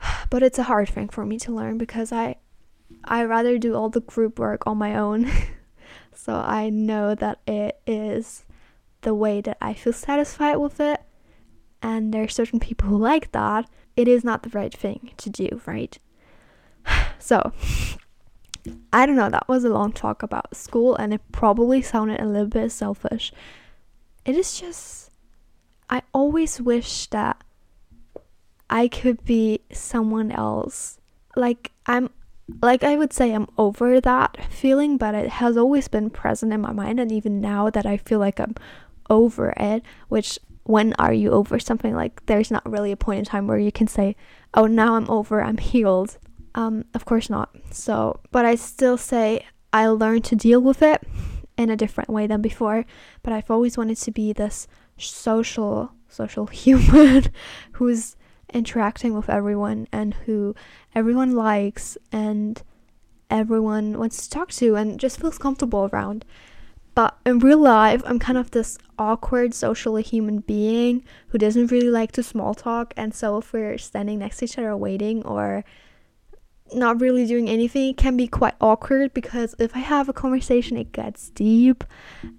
But 0.30 0.42
it's 0.42 0.58
a 0.58 0.70
hard 0.72 0.88
thing 0.88 1.10
for 1.10 1.26
me 1.26 1.38
to 1.40 1.52
learn 1.52 1.76
because 1.76 2.12
I 2.12 2.36
I 3.04 3.24
rather 3.24 3.58
do 3.58 3.74
all 3.74 3.90
the 3.90 4.00
group 4.00 4.38
work 4.38 4.62
on 4.66 4.78
my 4.78 4.96
own. 4.96 5.30
so 6.14 6.32
I 6.34 6.70
know 6.70 7.14
that 7.14 7.40
it 7.46 7.78
is 7.86 8.46
the 9.02 9.14
way 9.14 9.42
that 9.42 9.58
I 9.60 9.74
feel 9.74 9.92
satisfied 9.92 10.56
with 10.56 10.80
it. 10.80 11.02
And 11.82 12.14
there 12.14 12.24
are 12.24 12.38
certain 12.40 12.58
people 12.58 12.88
who 12.88 12.96
like 12.96 13.32
that. 13.32 13.68
It 13.96 14.08
is 14.08 14.24
not 14.24 14.42
the 14.42 14.56
right 14.58 14.72
thing 14.72 15.10
to 15.18 15.28
do, 15.28 15.60
right? 15.66 15.98
So 17.18 17.52
I 18.92 19.06
don't 19.06 19.16
know, 19.16 19.30
that 19.30 19.48
was 19.48 19.64
a 19.64 19.70
long 19.70 19.92
talk 19.92 20.22
about 20.22 20.56
school 20.56 20.96
and 20.96 21.14
it 21.14 21.20
probably 21.30 21.82
sounded 21.82 22.20
a 22.20 22.26
little 22.26 22.48
bit 22.48 22.72
selfish. 22.72 23.32
It 24.24 24.36
is 24.36 24.58
just 24.58 25.10
I 25.88 26.02
always 26.12 26.60
wish 26.60 27.06
that 27.08 27.42
I 28.70 28.88
could 28.88 29.24
be 29.24 29.60
someone 29.72 30.32
else. 30.32 30.98
Like 31.36 31.72
I'm 31.86 32.10
like 32.60 32.82
I 32.82 32.96
would 32.96 33.12
say 33.12 33.32
I'm 33.32 33.48
over 33.56 34.00
that 34.00 34.50
feeling, 34.50 34.96
but 34.96 35.14
it 35.14 35.28
has 35.30 35.56
always 35.56 35.88
been 35.88 36.10
present 36.10 36.52
in 36.52 36.60
my 36.60 36.72
mind 36.72 36.98
and 36.98 37.12
even 37.12 37.40
now 37.40 37.70
that 37.70 37.86
I 37.86 37.96
feel 37.96 38.18
like 38.18 38.40
I'm 38.40 38.54
over 39.10 39.52
it, 39.56 39.82
which 40.08 40.38
when 40.64 40.94
are 40.98 41.12
you 41.12 41.30
over 41.30 41.58
something 41.58 41.94
like 41.94 42.24
there's 42.26 42.50
not 42.50 42.70
really 42.70 42.92
a 42.92 42.96
point 42.96 43.18
in 43.18 43.24
time 43.24 43.46
where 43.46 43.58
you 43.58 43.72
can 43.72 43.86
say, 43.86 44.16
"Oh, 44.54 44.66
now 44.66 44.94
I'm 44.94 45.10
over, 45.10 45.42
I'm 45.42 45.58
healed." 45.58 46.18
Um, 46.54 46.84
of 46.94 47.04
course 47.04 47.30
not. 47.30 47.50
So, 47.70 48.20
but 48.30 48.44
I 48.44 48.54
still 48.54 48.96
say 48.96 49.46
I 49.72 49.86
learned 49.86 50.24
to 50.24 50.36
deal 50.36 50.60
with 50.60 50.82
it 50.82 51.02
in 51.56 51.70
a 51.70 51.76
different 51.76 52.10
way 52.10 52.26
than 52.26 52.42
before, 52.42 52.84
but 53.22 53.32
I've 53.32 53.50
always 53.50 53.76
wanted 53.76 53.96
to 53.98 54.10
be 54.10 54.32
this 54.32 54.66
social 54.96 55.92
social 56.08 56.46
human 56.64 57.24
who's 57.72 58.16
interacting 58.52 59.14
with 59.14 59.30
everyone 59.30 59.88
and 59.92 60.12
who 60.26 60.54
everyone 60.94 61.34
likes 61.34 61.96
and 62.10 62.62
everyone 63.30 63.98
wants 63.98 64.24
to 64.24 64.30
talk 64.30 64.50
to 64.52 64.76
and 64.76 65.00
just 65.00 65.18
feels 65.18 65.38
comfortable 65.38 65.88
around. 65.90 66.24
But 66.94 67.16
in 67.24 67.38
real 67.38 67.58
life, 67.58 68.02
I'm 68.04 68.18
kind 68.18 68.36
of 68.36 68.50
this 68.50 68.76
awkward 68.98 69.54
socially 69.54 70.02
human 70.02 70.40
being 70.40 71.02
who 71.28 71.38
doesn't 71.38 71.70
really 71.70 71.88
like 71.88 72.12
to 72.12 72.22
small 72.22 72.54
talk. 72.54 72.92
And 72.98 73.14
so, 73.14 73.38
if 73.38 73.54
we're 73.54 73.78
standing 73.78 74.18
next 74.18 74.38
to 74.38 74.44
each 74.44 74.58
other 74.58 74.76
waiting 74.76 75.24
or 75.24 75.64
not 76.74 77.00
really 77.00 77.26
doing 77.26 77.48
anything, 77.48 77.90
it 77.90 77.96
can 77.96 78.16
be 78.16 78.26
quite 78.26 78.54
awkward 78.60 79.14
because 79.14 79.54
if 79.58 79.74
I 79.76 79.80
have 79.80 80.08
a 80.08 80.12
conversation, 80.12 80.76
it 80.76 80.92
gets 80.92 81.30
deep. 81.30 81.84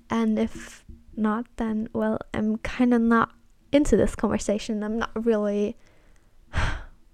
And 0.10 0.38
if 0.38 0.84
not, 1.16 1.46
then, 1.58 1.90
well, 1.94 2.20
I'm 2.34 2.58
kind 2.58 2.94
of 2.94 3.02
not 3.02 3.32
into 3.72 3.98
this 3.98 4.16
conversation. 4.16 4.84
I'm 4.84 4.98
not 4.98 5.12
really 5.25 5.78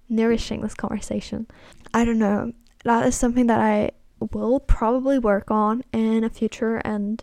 nourishing 0.08 0.60
this 0.60 0.74
conversation. 0.74 1.46
I 1.92 2.04
don't 2.04 2.18
know. 2.18 2.52
That 2.84 3.06
is 3.06 3.14
something 3.14 3.46
that 3.46 3.60
I 3.60 3.90
will 4.32 4.60
probably 4.60 5.18
work 5.18 5.50
on 5.50 5.82
in 5.92 6.24
a 6.24 6.30
future 6.30 6.76
and 6.76 7.22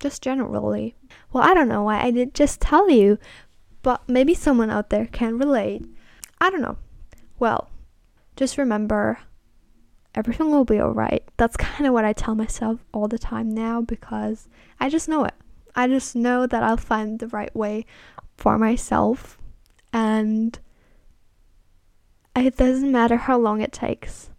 just 0.00 0.22
generally. 0.22 0.96
Well, 1.32 1.44
I 1.44 1.54
don't 1.54 1.68
know 1.68 1.82
why 1.82 2.00
I 2.00 2.10
did 2.10 2.34
just 2.34 2.60
tell 2.60 2.90
you, 2.90 3.18
but 3.82 4.08
maybe 4.08 4.34
someone 4.34 4.70
out 4.70 4.90
there 4.90 5.06
can 5.06 5.38
relate. 5.38 5.84
I 6.40 6.50
don't 6.50 6.62
know. 6.62 6.78
Well, 7.38 7.70
just 8.38 8.56
remember 8.56 9.18
everything 10.14 10.50
will 10.50 10.64
be 10.64 10.80
alright. 10.80 11.24
That's 11.36 11.56
kind 11.68 11.86
of 11.86 11.92
what 11.92 12.04
I 12.04 12.12
tell 12.12 12.34
myself 12.34 12.84
all 12.94 13.08
the 13.08 13.18
time 13.18 13.50
now 13.50 13.80
because 13.80 14.48
I 14.80 14.88
just 14.88 15.08
know 15.08 15.24
it. 15.24 15.34
I 15.74 15.86
just 15.88 16.16
know 16.16 16.46
that 16.46 16.62
I'll 16.62 16.76
find 16.76 17.18
the 17.18 17.28
right 17.28 17.54
way 17.54 17.84
for 18.36 18.58
myself 18.58 19.38
and 19.92 20.58
it 22.36 22.56
doesn't 22.56 22.92
matter 22.92 23.16
how 23.16 23.38
long 23.38 23.60
it 23.60 23.72
takes. 23.72 24.30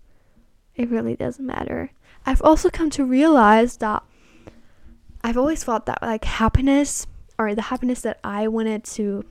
It 0.75 0.89
really 0.89 1.15
doesn't 1.15 1.45
matter. 1.45 1.91
I've 2.25 2.41
also 2.41 2.69
come 2.69 2.89
to 2.91 3.03
realize 3.03 3.77
that 3.77 4.03
I've 5.21 5.37
always 5.37 5.63
thought 5.63 5.85
that 5.87 6.01
like 6.01 6.23
happiness 6.23 7.05
or 7.37 7.53
the 7.53 7.63
happiness 7.63 8.01
that 8.01 8.19
I 8.23 8.47
wanted 8.47 8.85
to 8.95 9.25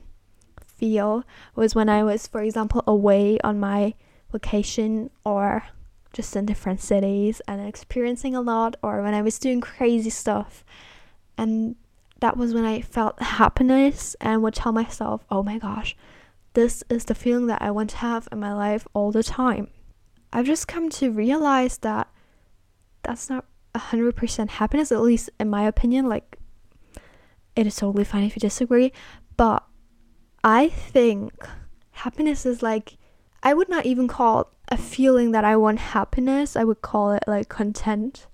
feel 0.65 1.23
was 1.55 1.73
when 1.73 1.89
I 1.89 2.03
was, 2.03 2.27
for 2.27 2.41
example, 2.41 2.83
away 2.85 3.39
on 3.43 3.59
my 3.59 3.95
vacation 4.31 5.09
or 5.23 5.63
just 6.13 6.35
in 6.35 6.45
different 6.45 6.81
cities 6.81 7.41
and 7.47 7.65
experiencing 7.67 8.35
a 8.35 8.41
lot, 8.41 8.75
or 8.81 9.01
when 9.03 9.13
I 9.13 9.21
was 9.21 9.37
doing 9.37 9.61
crazy 9.61 10.09
stuff. 10.09 10.63
And 11.37 11.75
that 12.19 12.35
was 12.35 12.53
when 12.53 12.65
I 12.65 12.81
felt 12.81 13.21
happiness 13.21 14.15
and 14.19 14.41
would 14.41 14.55
tell 14.55 14.71
myself, 14.71 15.23
oh 15.29 15.43
my 15.43 15.57
gosh, 15.57 15.95
this 16.53 16.83
is 16.89 17.05
the 17.05 17.15
feeling 17.15 17.47
that 17.47 17.61
I 17.61 17.71
want 17.71 17.91
to 17.91 17.97
have 17.97 18.27
in 18.31 18.39
my 18.39 18.53
life 18.53 18.87
all 18.93 19.11
the 19.11 19.23
time. 19.23 19.67
I've 20.33 20.47
just 20.47 20.67
come 20.67 20.89
to 20.89 21.11
realize 21.11 21.77
that 21.79 22.09
that's 23.03 23.29
not 23.29 23.45
100% 23.75 24.49
happiness, 24.49 24.91
at 24.91 25.01
least 25.01 25.29
in 25.39 25.49
my 25.49 25.67
opinion. 25.67 26.09
Like, 26.09 26.37
it 27.55 27.67
is 27.67 27.75
totally 27.75 28.03
fine 28.03 28.23
if 28.23 28.35
you 28.35 28.39
disagree, 28.39 28.91
but 29.37 29.63
I 30.43 30.69
think 30.69 31.33
happiness 31.91 32.45
is 32.45 32.63
like, 32.63 32.97
I 33.41 33.53
would 33.53 33.69
not 33.69 33.85
even 33.85 34.07
call 34.07 34.51
a 34.69 34.77
feeling 34.77 35.31
that 35.31 35.45
I 35.45 35.55
want 35.55 35.79
happiness, 35.79 36.55
I 36.55 36.63
would 36.63 36.81
call 36.81 37.11
it 37.11 37.23
like 37.27 37.49
content. 37.49 38.27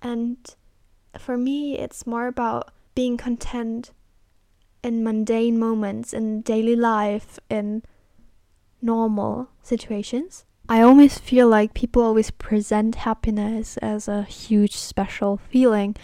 And 0.00 0.36
for 1.18 1.36
me, 1.36 1.78
it's 1.78 2.06
more 2.06 2.26
about 2.26 2.72
being 2.94 3.16
content 3.16 3.92
in 4.82 5.04
mundane 5.04 5.58
moments, 5.58 6.12
in 6.12 6.42
daily 6.42 6.74
life, 6.74 7.38
in 7.48 7.82
normal 8.80 9.48
situations. 9.62 10.44
I 10.68 10.80
always 10.80 11.18
feel 11.18 11.48
like 11.48 11.74
people 11.74 12.02
always 12.02 12.30
present 12.30 12.96
happiness 12.96 13.76
as 13.78 14.08
a 14.08 14.22
huge 14.22 14.76
special 14.76 15.36
feeling, 15.36 15.96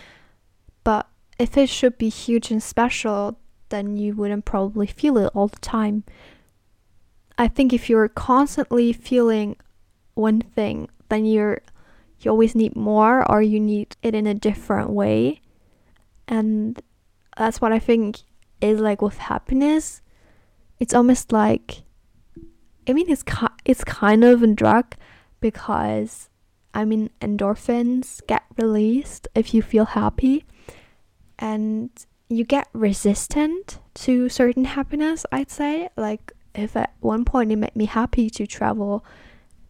but 0.85 1.09
if 1.38 1.57
it 1.57 1.68
should 1.68 1.99
be 1.99 2.09
huge 2.09 2.50
and 2.50 2.62
special, 2.62 3.38
then 3.68 3.97
you 3.97 4.14
wouldn't 4.14 4.45
probably 4.45 4.87
feel 4.87 5.16
it 5.18 5.30
all 5.35 5.49
the 5.49 5.59
time. 5.61 6.04
I 7.38 7.47
think 7.47 7.73
if 7.73 7.88
you're 7.88 8.09
constantly 8.09 8.92
feeling 8.92 9.57
one 10.14 10.40
thing, 10.40 10.88
then 11.09 11.25
you're 11.25 11.62
you 12.21 12.33
always 12.33 12.57
need 12.57 12.75
more 12.75 13.28
or 13.30 13.40
you 13.40 13.61
need 13.61 13.97
it 14.02 14.12
in 14.12 14.26
a 14.26 14.35
different 14.35 14.90
way. 14.90 15.40
And 16.26 16.83
that's 17.37 17.61
what 17.61 17.73
I 17.73 17.78
think 17.78 18.18
is 18.61 18.80
like 18.80 19.00
with 19.00 19.18
happiness. 19.18 20.02
It's 20.80 20.92
almost 20.92 21.30
like 21.30 21.85
I 22.88 22.92
mean, 22.92 23.09
it's 23.09 23.23
ki- 23.23 23.59
it's 23.64 23.85
kind 23.85 24.25
of 24.25 24.42
a 24.42 24.47
drug 24.49 24.95
because 25.40 26.28
I 26.75 26.85
mean 26.85 27.11
endorphins 27.21 28.21
get 28.26 28.42
released 28.57 29.28
if 29.35 29.54
you 29.54 29.62
feel 29.62 29.85
happy, 29.85 30.45
and 31.38 31.90
you 32.28 32.45
get 32.45 32.68
resistant 32.73 33.78
to 33.95 34.28
certain 34.28 34.64
happiness. 34.64 35.25
I'd 35.30 35.50
say 35.50 35.88
like 35.97 36.33
if 36.58 36.76
at 36.76 36.94
one 37.00 37.24
point 37.24 37.52
it 37.52 37.56
made 37.56 37.76
me 37.76 37.86
happy 37.86 38.28
to 38.30 38.46
travel 38.46 39.04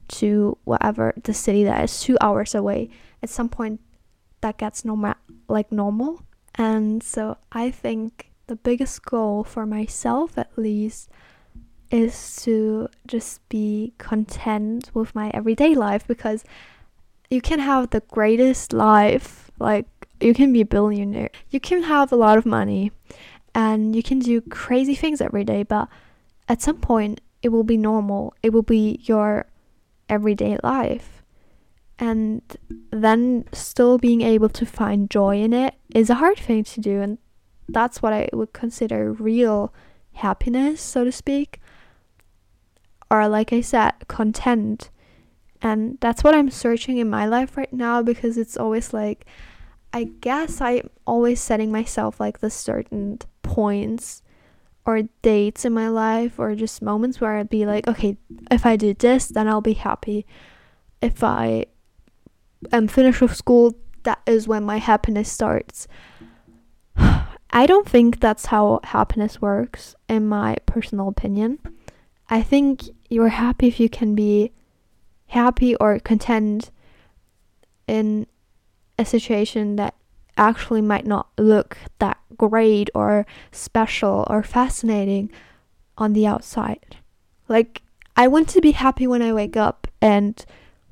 to 0.09 0.57
whatever 0.65 1.13
the 1.23 1.35
city 1.35 1.65
that 1.65 1.85
is 1.85 2.01
two 2.01 2.17
hours 2.21 2.55
away, 2.55 2.91
at 3.23 3.29
some 3.31 3.49
point 3.49 3.81
that 4.41 4.57
gets 4.59 4.85
normal 4.85 5.15
like 5.49 5.71
normal, 5.73 6.23
and 6.55 7.03
so 7.03 7.37
I 7.53 7.71
think 7.71 8.31
the 8.47 8.57
biggest 8.57 9.05
goal 9.05 9.45
for 9.45 9.67
myself 9.67 10.39
at 10.39 10.57
least 10.57 11.11
is 11.91 12.37
to 12.43 12.89
just 13.07 13.47
be 13.49 13.95
content 13.99 14.91
with 14.95 15.15
my 15.15 15.31
everyday 15.33 15.75
life 15.75 16.07
because 16.07 16.45
you 17.31 17.41
can 17.41 17.59
have 17.59 17.91
the 17.91 18.01
greatest 18.09 18.73
life 18.73 19.51
like 19.59 19.87
you 20.21 20.35
can 20.35 20.53
be 20.53 20.63
a 20.63 20.67
billionaire. 20.67 21.31
You 21.51 21.61
can 21.61 21.83
have 21.85 22.13
a 22.13 22.17
lot 22.17 22.39
of 22.39 22.45
money 22.45 22.93
and 23.55 23.95
you 23.95 24.03
can 24.03 24.19
do 24.19 24.41
crazy 24.41 24.95
things 24.95 25.21
every 25.21 25.45
day 25.45 25.63
but 25.63 25.89
at 26.49 26.63
some 26.63 26.79
point 26.79 27.21
it 27.43 27.51
will 27.51 27.65
be 27.65 27.77
normal. 27.77 28.35
It 28.43 28.53
will 28.53 28.63
be 28.63 29.01
your 29.05 29.47
everyday 30.09 30.59
life. 30.63 31.23
And 31.99 32.43
then 32.91 33.45
still 33.53 33.99
being 33.99 34.23
able 34.23 34.49
to 34.51 34.67
find 34.67 35.11
joy 35.11 35.41
in 35.41 35.53
it 35.53 35.75
is 35.95 36.11
a 36.11 36.15
hard 36.15 36.39
thing 36.39 36.65
to 36.65 36.81
do. 36.81 37.01
And 37.01 37.19
that's 37.69 38.01
what 38.01 38.15
i 38.15 38.29
would 38.33 38.55
consider 38.55 39.13
real 39.13 39.75
happiness 40.15 40.81
so 40.81 41.05
to 41.05 41.13
speak. 41.13 41.61
Or 43.11 43.29
like 43.29 43.53
I 43.53 43.61
said, 43.61 43.93
content. 44.09 44.91
And 45.61 45.99
that's 46.01 46.23
what 46.23 46.35
I'm 46.35 46.51
searching 46.51 46.99
in 46.99 47.11
my 47.11 47.27
life 47.27 47.57
right 47.57 47.73
now 47.73 48.03
because 48.03 48.39
it's 48.39 48.57
always 48.57 48.93
like 48.93 49.27
I 49.93 50.05
guess 50.21 50.61
I'm 50.61 50.91
always 51.07 51.41
setting 51.41 51.73
myself 51.73 52.21
like 52.21 52.41
the 52.41 52.51
certain 52.51 53.19
points 53.43 54.23
or 54.89 55.03
dates 55.21 55.67
in 55.67 55.75
my 55.75 55.87
life 55.87 56.39
or 56.39 56.55
just 56.55 56.81
moments 56.81 57.21
where 57.21 57.37
I'd 57.37 57.51
be 57.51 57.67
like, 57.67 57.87
okay, 57.87 58.17
if 58.51 58.65
I 58.65 58.77
do 58.77 58.95
this, 58.95 59.27
then 59.27 59.47
I'll 59.47 59.61
be 59.61 59.75
happy. 59.75 60.25
If 61.03 61.23
I 61.23 61.67
am 62.73 62.89
finished 62.89 63.21
with 63.21 63.37
school, 63.37 63.75
that 64.05 64.23
is 64.25 64.49
when 64.49 64.65
my 64.65 64.79
happiness 64.79 65.31
starts. 65.31 65.89
I 66.97 67.67
don't 67.67 67.87
think 67.87 68.21
that's 68.21 68.47
how 68.47 68.81
happiness 68.83 69.43
works, 69.43 69.95
in 70.09 70.27
my 70.27 70.57
personal 70.65 71.09
opinion. 71.09 71.59
I 72.31 72.41
think 72.41 72.85
you're 73.11 73.29
happy 73.29 73.69
if 73.69 73.79
you 73.79 73.91
can 73.91 74.15
be 74.15 74.53
happy 75.27 75.77
or 75.77 75.99
content 75.99 76.71
in 77.87 78.27
a 78.99 79.05
situation 79.05 79.77
that 79.77 79.95
actually 80.39 80.81
might 80.81 81.07
not 81.07 81.29
look 81.37 81.77
that 81.99 82.19
great 82.37 82.89
or 82.95 83.27
special 83.53 84.27
or 84.31 84.43
fascinating 84.43 85.31
on 85.97 86.13
the 86.13 86.27
outside. 86.27 86.97
Like, 87.49 87.83
I 88.17 88.29
want 88.29 88.49
to 88.51 88.61
be 88.61 88.73
happy 88.73 89.07
when 89.07 89.23
I 89.23 89.33
wake 89.33 89.57
up 89.57 89.87
and 90.01 90.45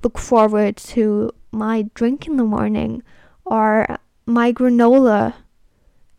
look 0.02 0.18
forward 0.18 0.76
to 0.76 1.30
my 1.52 1.88
drink 1.94 2.26
in 2.26 2.36
the 2.36 2.44
morning 2.44 3.02
or 3.44 3.98
my 4.26 4.52
granola 4.52 5.34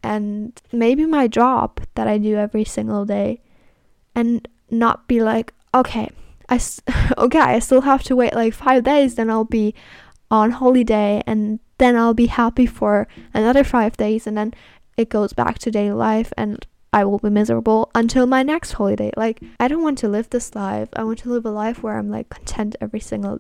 and 0.02 0.60
maybe 0.72 1.06
my 1.06 1.28
job 1.28 1.82
that 1.96 2.08
I 2.08 2.18
do 2.18 2.36
every 2.36 2.64
single 2.64 3.06
day. 3.06 3.42
And 4.16 4.48
not 4.70 5.08
be 5.08 5.22
like, 5.22 5.54
okay, 5.74 6.10
I 6.50 6.60
okay, 7.18 7.40
I 7.40 7.60
still 7.60 7.82
have 7.82 8.04
to 8.04 8.16
wait 8.16 8.34
like 8.34 8.54
5 8.54 8.84
days 8.84 9.16
then 9.16 9.30
I'll 9.30 9.44
be 9.44 9.76
on 10.30 10.52
holiday 10.52 11.24
and 11.26 11.60
then 11.78 11.96
I'll 11.96 12.14
be 12.14 12.28
happy 12.28 12.66
for 12.66 13.08
another 13.34 13.64
5 13.64 13.98
days 13.98 14.28
and 14.28 14.38
then 14.38 14.54
it 14.98 15.10
goes 15.10 15.34
back 15.34 15.60
to 15.60 15.72
daily 15.72 15.92
life 15.92 16.34
and 16.38 16.66
I 16.92 17.06
will 17.06 17.20
be 17.20 17.30
miserable 17.30 17.92
until 17.94 18.26
my 18.26 18.44
next 18.44 18.74
holiday. 18.74 19.12
Like 19.16 19.42
I 19.60 19.68
don't 19.68 19.84
want 19.84 19.98
to 20.00 20.10
live 20.10 20.30
this 20.30 20.56
life. 20.56 20.90
I 20.96 21.04
want 21.04 21.20
to 21.20 21.30
live 21.30 21.46
a 21.46 21.52
life 21.52 21.84
where 21.84 21.98
I'm 21.98 22.10
like 22.10 22.30
content 22.30 22.76
every 22.82 23.00
single 23.00 23.40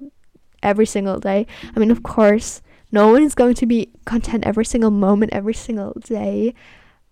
every 0.63 0.86
single 0.86 1.20
day. 1.20 1.48
I 1.75 1.79
mean, 1.79 1.91
of 1.91 2.03
course, 2.03 2.62
no 2.91 3.10
one 3.10 3.24
is 3.24 3.36
going 3.36 3.56
to 3.56 3.65
be 3.65 3.91
content 4.06 4.46
every 4.46 4.65
single 4.65 4.91
moment, 4.91 5.34
every 5.34 5.53
single 5.53 5.94
day. 6.03 6.53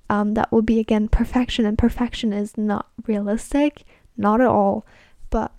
Um, 0.10 0.36
that 0.36 0.52
would 0.52 0.66
be 0.66 0.80
again 0.80 1.08
perfection, 1.08 1.66
and 1.66 1.78
perfection 1.78 2.32
is 2.32 2.58
not 2.58 2.88
realistic 3.08 3.84
not 4.18 4.42
at 4.42 4.48
all. 4.48 4.86
But 5.30 5.52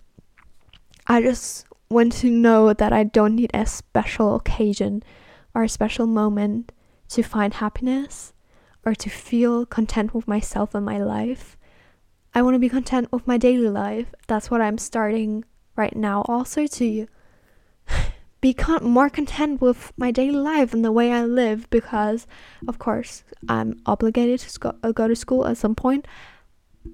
I 1.06 1.22
just 1.22 1.66
want 1.88 2.12
to 2.12 2.30
know 2.30 2.72
that 2.72 2.92
I 2.92 3.04
don't 3.04 3.36
need 3.36 3.50
a 3.54 3.66
special 3.66 4.34
occasion 4.34 5.02
or 5.54 5.64
a 5.64 5.68
special 5.68 6.06
moment 6.06 6.72
to 7.08 7.22
find 7.22 7.54
happiness 7.54 8.32
or 8.84 8.94
to 8.94 9.10
feel 9.10 9.66
content 9.66 10.14
with 10.14 10.28
myself 10.28 10.74
and 10.74 10.84
my 10.84 10.98
life. 10.98 11.56
I 12.34 12.42
want 12.42 12.54
to 12.54 12.58
be 12.58 12.68
content 12.68 13.10
with 13.12 13.26
my 13.26 13.38
daily 13.38 13.68
life. 13.68 14.14
That's 14.26 14.50
what 14.50 14.60
I'm 14.60 14.78
starting 14.78 15.44
right 15.76 15.96
now, 15.96 16.22
also 16.28 16.66
to 16.66 17.06
be 18.40 18.52
con- 18.52 18.84
more 18.84 19.08
content 19.08 19.60
with 19.60 19.92
my 19.96 20.10
daily 20.10 20.36
life 20.38 20.74
and 20.74 20.84
the 20.84 20.92
way 20.92 21.12
I 21.12 21.24
live 21.24 21.70
because, 21.70 22.26
of 22.68 22.78
course, 22.78 23.24
I'm 23.48 23.80
obligated 23.86 24.40
to 24.40 24.50
sco- 24.50 24.76
uh, 24.82 24.92
go 24.92 25.08
to 25.08 25.16
school 25.16 25.46
at 25.46 25.56
some 25.56 25.74
point 25.74 26.06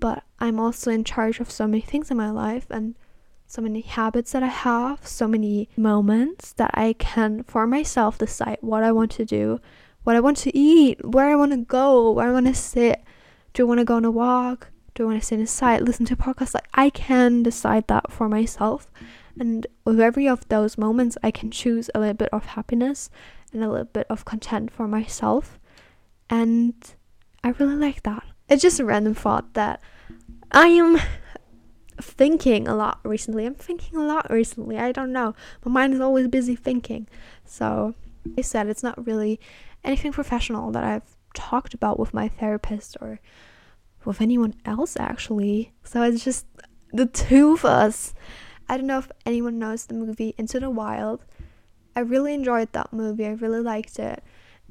but 0.01 0.25
I'm 0.39 0.59
also 0.59 0.91
in 0.91 1.05
charge 1.05 1.41
of 1.41 1.51
so 1.51 1.67
many 1.67 1.81
things 1.81 2.11
in 2.11 2.17
my 2.17 2.31
life 2.31 2.67
and 2.71 2.95
so 3.53 3.61
many 3.61 3.83
habits 3.83 4.33
that 4.33 4.43
I 4.43 4.47
have, 4.47 5.07
so 5.07 5.29
many 5.29 5.69
moments 5.77 6.55
that 6.55 6.71
I 6.73 6.95
can 6.95 7.43
for 7.43 7.67
myself 7.67 8.17
decide 8.17 8.57
what 8.63 8.83
I 8.83 8.93
want 8.93 9.11
to 9.11 9.27
do, 9.27 9.61
what 10.05 10.17
I 10.17 10.21
want 10.21 10.39
to 10.39 10.57
eat, 10.57 11.05
where 11.05 11.29
I 11.29 11.35
want 11.35 11.53
to 11.53 11.59
go, 11.59 12.13
where 12.13 12.29
I 12.29 12.33
want 12.33 12.47
to 12.47 12.55
sit, 12.55 13.05
do 13.53 13.65
I 13.65 13.69
want 13.69 13.81
to 13.81 13.85
go 13.85 13.97
on 13.97 14.07
a 14.07 14.11
walk? 14.11 14.71
Do 14.95 15.03
I 15.03 15.07
want 15.09 15.21
to 15.21 15.27
sit 15.27 15.39
inside, 15.39 15.83
listen 15.83 16.07
to 16.07 16.15
a 16.15 16.17
podcast? 16.17 16.55
Like 16.55 16.67
I 16.73 16.89
can 16.89 17.43
decide 17.43 17.89
that 17.89 18.11
for 18.11 18.27
myself. 18.27 18.91
And 19.39 19.67
with 19.85 20.01
every 20.01 20.27
of 20.27 20.49
those 20.49 20.79
moments, 20.79 21.19
I 21.23 21.31
can 21.31 21.51
choose 21.51 21.91
a 21.95 22.01
little 22.01 22.15
bit 22.15 22.31
of 22.33 22.47
happiness 22.47 23.11
and 23.53 23.63
a 23.63 23.69
little 23.69 23.85
bit 23.85 24.07
of 24.09 24.25
content 24.25 24.71
for 24.71 24.89
myself. 24.89 25.59
And 26.31 26.73
I 27.45 27.51
really 27.51 27.77
like 27.77 28.03
that. 28.05 28.25
It's 28.49 28.63
just 28.63 28.81
a 28.81 28.85
random 28.87 29.13
thought 29.13 29.53
that 29.53 29.83
I 30.51 30.69
am 30.69 30.99
thinking 32.03 32.69
a 32.69 32.75
lot 32.75 33.01
recently. 33.05 33.47
I'm 33.47 33.55
thinking 33.55 33.99
a 33.99 34.05
lot 34.05 34.31
recently. 34.31 34.79
I 34.79 34.93
don't 34.93 35.13
know. 35.13 35.35
My 35.65 35.73
mind 35.73 35.95
is 35.95 36.01
always 36.01 36.29
busy 36.29 36.57
thinking. 36.57 37.09
So, 37.45 37.95
I 38.37 38.43
said 38.43 38.69
it's 38.69 38.83
not 38.83 39.07
really 39.07 39.41
anything 39.85 40.13
professional 40.13 40.71
that 40.73 40.85
I've 40.85 41.17
talked 41.35 41.75
about 41.75 41.99
with 41.99 42.15
my 42.15 42.29
therapist 42.29 42.97
or 43.01 43.21
with 44.05 44.21
anyone 44.21 44.55
else 44.65 44.97
actually. 44.97 45.73
So, 45.85 46.03
it's 46.03 46.25
just 46.25 46.47
the 46.93 47.07
two 47.07 47.55
of 47.55 47.65
us. 47.65 48.15
I 48.69 48.77
don't 48.77 48.87
know 48.87 48.99
if 48.99 49.11
anyone 49.27 49.59
knows 49.59 49.87
the 49.87 49.95
movie 49.95 50.35
Into 50.39 50.61
the 50.61 50.71
Wild. 50.71 51.25
I 51.95 52.01
really 52.01 52.35
enjoyed 52.35 52.73
that 52.73 52.93
movie. 52.93 53.27
I 53.27 53.33
really 53.33 53.61
liked 53.61 53.99
it. 53.99 54.23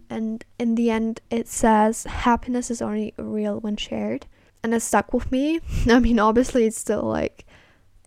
And 0.09 0.43
in 0.59 0.75
the 0.75 0.89
end, 0.89 1.21
it 1.29 1.47
says 1.47 2.03
happiness 2.03 2.69
is 2.69 2.81
only 2.81 3.13
real 3.17 3.59
when 3.59 3.77
shared. 3.77 4.25
And 4.63 4.73
it 4.73 4.81
stuck 4.81 5.13
with 5.13 5.31
me. 5.31 5.59
I 5.89 5.99
mean, 5.99 6.19
obviously, 6.19 6.65
it's 6.65 6.77
still 6.77 7.03
like 7.03 7.45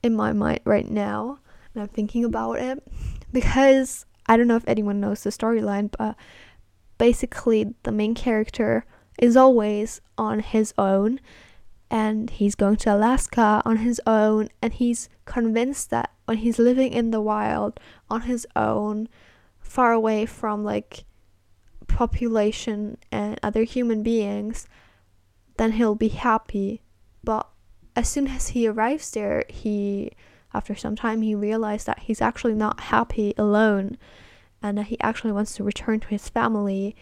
in 0.02 0.14
my 0.14 0.32
mind 0.32 0.60
right 0.64 0.88
now. 0.88 1.38
And 1.74 1.82
I'm 1.82 1.88
thinking 1.88 2.24
about 2.24 2.58
it. 2.58 2.82
Because 3.32 4.06
I 4.26 4.36
don't 4.36 4.46
know 4.46 4.56
if 4.56 4.68
anyone 4.68 5.00
knows 5.00 5.22
the 5.22 5.30
storyline, 5.30 5.90
but 5.96 6.16
basically, 6.98 7.74
the 7.82 7.92
main 7.92 8.14
character 8.14 8.86
is 9.18 9.36
always 9.36 10.00
on 10.18 10.40
his 10.40 10.72
own 10.78 11.20
and 11.90 12.30
he's 12.30 12.54
going 12.54 12.76
to 12.76 12.94
Alaska 12.94 13.62
on 13.64 13.78
his 13.78 14.00
own 14.06 14.48
and 14.60 14.72
he's 14.72 15.08
convinced 15.24 15.90
that 15.90 16.10
when 16.24 16.38
he's 16.38 16.58
living 16.58 16.92
in 16.92 17.10
the 17.10 17.20
wild 17.20 17.78
on 18.10 18.22
his 18.22 18.46
own 18.56 19.08
far 19.60 19.92
away 19.92 20.26
from 20.26 20.64
like 20.64 21.04
population 21.86 22.98
and 23.12 23.38
other 23.42 23.62
human 23.62 24.02
beings 24.02 24.66
then 25.56 25.72
he'll 25.72 25.94
be 25.94 26.08
happy. 26.08 26.82
But 27.22 27.48
as 27.96 28.08
soon 28.08 28.26
as 28.28 28.48
he 28.48 28.66
arrives 28.66 29.10
there 29.12 29.44
he 29.48 30.10
after 30.52 30.74
some 30.74 30.96
time 30.96 31.22
he 31.22 31.34
realized 31.34 31.86
that 31.86 32.00
he's 32.00 32.20
actually 32.20 32.54
not 32.54 32.80
happy 32.80 33.34
alone 33.38 33.96
and 34.62 34.78
that 34.78 34.86
he 34.86 35.00
actually 35.00 35.32
wants 35.32 35.54
to 35.56 35.64
return 35.64 36.00
to 36.00 36.08
his 36.08 36.28
family. 36.28 36.96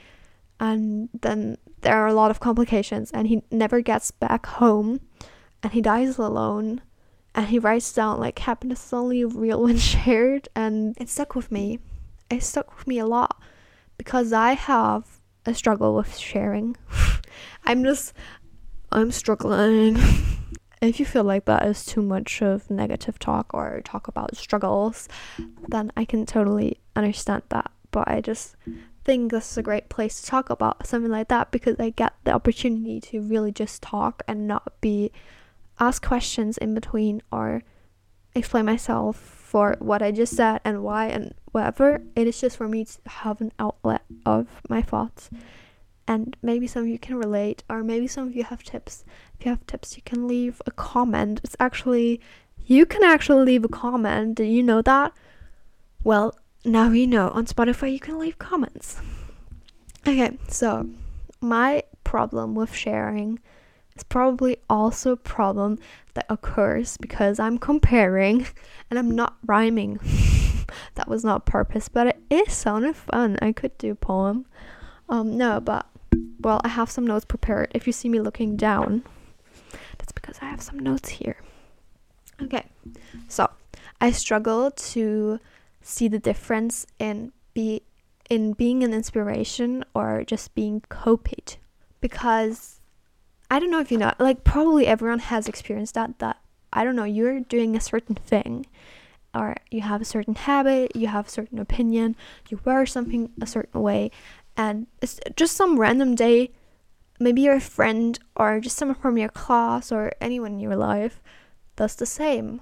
And 0.59 1.09
then 1.21 1.59
there 1.81 1.97
are 1.97 2.07
a 2.07 2.15
lot 2.15 2.31
of 2.31 2.41
complications 2.41 3.11
and 3.11 3.29
he 3.29 3.43
never 3.51 3.81
gets 3.81 4.11
back 4.11 4.47
home 4.47 5.01
and 5.63 5.73
he 5.73 5.81
dies 5.81 6.19
alone 6.19 6.83
and 7.35 7.47
he 7.47 7.59
writes 7.59 7.93
down 7.93 8.21
like 8.21 8.39
happiness 8.39 8.87
is 8.87 8.93
only 8.93 9.25
real 9.25 9.63
when 9.63 9.79
shared 9.95 10.49
and 10.55 10.97
it 10.99 11.09
stuck 11.09 11.35
with 11.35 11.51
me. 11.51 11.79
it 12.31 12.43
stuck 12.43 12.77
with 12.77 12.87
me 12.87 12.99
a 12.99 13.07
lot 13.07 13.41
because 13.97 14.33
i 14.33 14.53
have 14.53 15.21
a 15.47 15.55
struggle 15.55 15.95
with 15.95 16.17
sharing. 16.17 16.77
I'm 17.65 17.85
just 17.85 18.13
i'm 18.93 19.11
struggling 19.11 19.97
if 20.83 20.99
you 20.99 21.07
feel 21.07 21.25
like 21.25 21.45
that 21.45 21.65
is 21.67 21.85
too 21.85 22.03
much 22.03 22.43
of 22.43 22.71
negative 22.71 23.19
talk 23.19 23.53
or 23.55 23.81
talk 23.85 24.09
about 24.09 24.37
struggles 24.37 25.09
then 25.69 25.91
i 25.97 26.05
can 26.05 26.27
totally 26.27 26.79
understand 26.97 27.43
that 27.49 27.71
but 27.91 28.07
i 28.09 28.21
just 28.21 28.57
think 29.05 29.31
this 29.31 29.51
is 29.51 29.59
a 29.59 29.63
great 29.63 29.89
place 29.89 30.21
to 30.21 30.27
talk 30.27 30.51
about 30.51 30.87
something 30.87 31.11
like 31.11 31.29
that 31.29 31.51
because 31.51 31.77
I 31.79 31.91
get 31.91 32.15
the 32.25 32.33
opportunity 32.33 33.01
to 33.01 33.21
really 33.21 33.53
just 33.53 33.83
talk 33.83 34.23
and 34.29 34.47
not 34.47 34.81
be 34.81 35.11
ask 35.81 36.05
questions 36.05 36.59
in 36.59 36.75
between 36.75 37.23
or 37.33 37.63
explain 38.35 38.65
myself 38.65 39.17
for 39.17 39.77
what 39.81 40.03
I 40.03 40.13
just 40.13 40.37
said 40.37 40.61
and 40.65 40.83
why 40.83 41.07
and 41.07 41.35
whatever. 41.51 42.03
It 42.15 42.27
is 42.27 42.41
just 42.41 42.57
for 42.57 42.69
me 42.69 42.85
to 42.85 42.99
have 43.07 43.41
an 43.41 43.53
outlet 43.59 44.03
of 44.25 44.47
my 44.69 44.83
thoughts. 44.83 45.31
And 46.07 46.37
maybe 46.43 46.67
some 46.67 46.83
of 46.83 46.89
you 46.89 46.99
can 46.99 47.17
relate, 47.17 47.63
or 47.71 47.83
maybe 47.83 48.07
some 48.07 48.27
of 48.27 48.35
you 48.35 48.45
have 48.45 48.63
tips. 48.63 49.05
If 49.39 49.47
you 49.47 49.51
have 49.51 49.67
tips, 49.67 49.97
you 49.97 50.03
can 50.03 50.27
leave 50.27 50.61
a 50.67 50.71
comment. 50.73 51.41
It's 51.45 51.57
actually, 51.61 52.21
you 52.67 52.87
can 52.87 53.05
actually 53.05 53.45
leave 53.45 53.65
a 53.65 53.69
comment. 53.69 54.37
Did 54.37 54.49
you 54.49 54.63
know 54.63 54.83
that? 54.83 55.13
Well, 56.05 56.35
now 56.65 56.91
you 56.91 57.07
know 57.07 57.29
on 57.31 57.47
Spotify 57.47 57.93
you 57.93 58.01
can 58.01 58.19
leave 58.19 58.39
comments. 58.39 59.01
Okay, 60.07 60.37
so 60.49 60.89
my 61.41 61.85
problem 62.05 62.55
with 62.55 62.75
sharing 62.75 63.39
is 63.97 64.03
probably 64.03 64.57
also 64.69 65.13
a 65.13 65.17
problem 65.17 65.79
that 66.15 66.27
occurs 66.29 66.97
because 66.97 67.39
I'm 67.39 67.59
comparing 67.59 68.47
and 68.91 68.99
I'm 68.99 69.11
not 69.11 69.37
rhyming. 69.47 69.99
that 70.95 71.09
was 71.09 71.25
not 71.25 71.47
purpose, 71.47 71.89
but 71.89 72.07
it 72.07 72.21
is 72.31 72.53
sounded 72.53 72.97
fun. 72.97 73.39
I 73.41 73.53
could 73.53 73.77
do 73.79 73.93
a 73.93 73.97
poem. 73.97 74.47
Um, 75.09 75.37
no, 75.37 75.61
but 75.61 75.87
well, 76.43 76.61
I 76.65 76.69
have 76.69 76.91
some 76.91 77.07
notes 77.07 77.25
prepared. 77.25 77.71
If 77.75 77.87
you 77.87 77.93
see 77.93 78.09
me 78.09 78.21
looking 78.21 78.57
down, 78.57 79.05
that's 79.99 80.13
because 80.13 80.39
I 80.43 80.47
have 80.47 80.61
some 80.61 80.79
notes 80.79 81.09
here. 81.09 81.37
Okay, 82.43 82.65
so 83.29 83.51
I 84.01 84.11
struggle 84.11 84.71
to 84.71 85.39
see 85.81 86.09
the 86.09 86.19
difference 86.19 86.87
in 86.99 87.33
be 87.55 87.83
in 88.31 88.53
being 88.53 88.83
an 88.83 88.95
inspiration 88.95 89.85
or 89.95 90.25
just 90.25 90.55
being 90.55 90.83
copied 90.89 91.57
because 92.01 92.81
I 93.51 93.59
don't 93.59 93.71
know 93.71 93.81
if 93.81 93.93
you 93.93 93.99
know 93.99 94.13
like 94.19 94.45
probably 94.45 94.87
everyone 94.87 95.19
has 95.19 95.49
experienced 95.49 95.95
that 95.95 96.19
that 96.19 96.39
I 96.73 96.85
don't 96.85 96.97
know 96.97 97.05
you're 97.05 97.41
doing 97.41 97.77
a 97.77 97.81
certain 97.81 98.15
thing 98.15 98.67
or 99.35 99.57
you 99.71 99.81
have 99.81 100.03
a 100.03 100.05
certain 100.05 100.35
habit, 100.35 100.95
you 100.95 101.07
have 101.07 101.27
a 101.27 101.31
certain 101.31 101.59
opinion, 101.59 102.17
you 102.49 102.61
wear 102.65 102.85
something 102.85 103.31
a 103.41 103.47
certain 103.47 103.81
way 103.81 104.11
and 104.57 104.87
it's 105.01 105.21
just 105.37 105.57
some 105.57 105.79
random 105.79 106.15
day. 106.15 106.51
Maybe 107.21 107.43
your 107.43 107.61
friend 107.61 108.19
or 108.37 108.61
just 108.61 108.77
someone 108.77 108.97
from 108.97 109.17
your 109.17 109.29
class 109.29 109.93
or 109.93 110.13
anyone 110.21 110.55
in 110.55 110.61
your 110.61 110.77
life 110.77 111.21
does 111.77 111.95
the 111.95 112.07
same. 112.07 112.61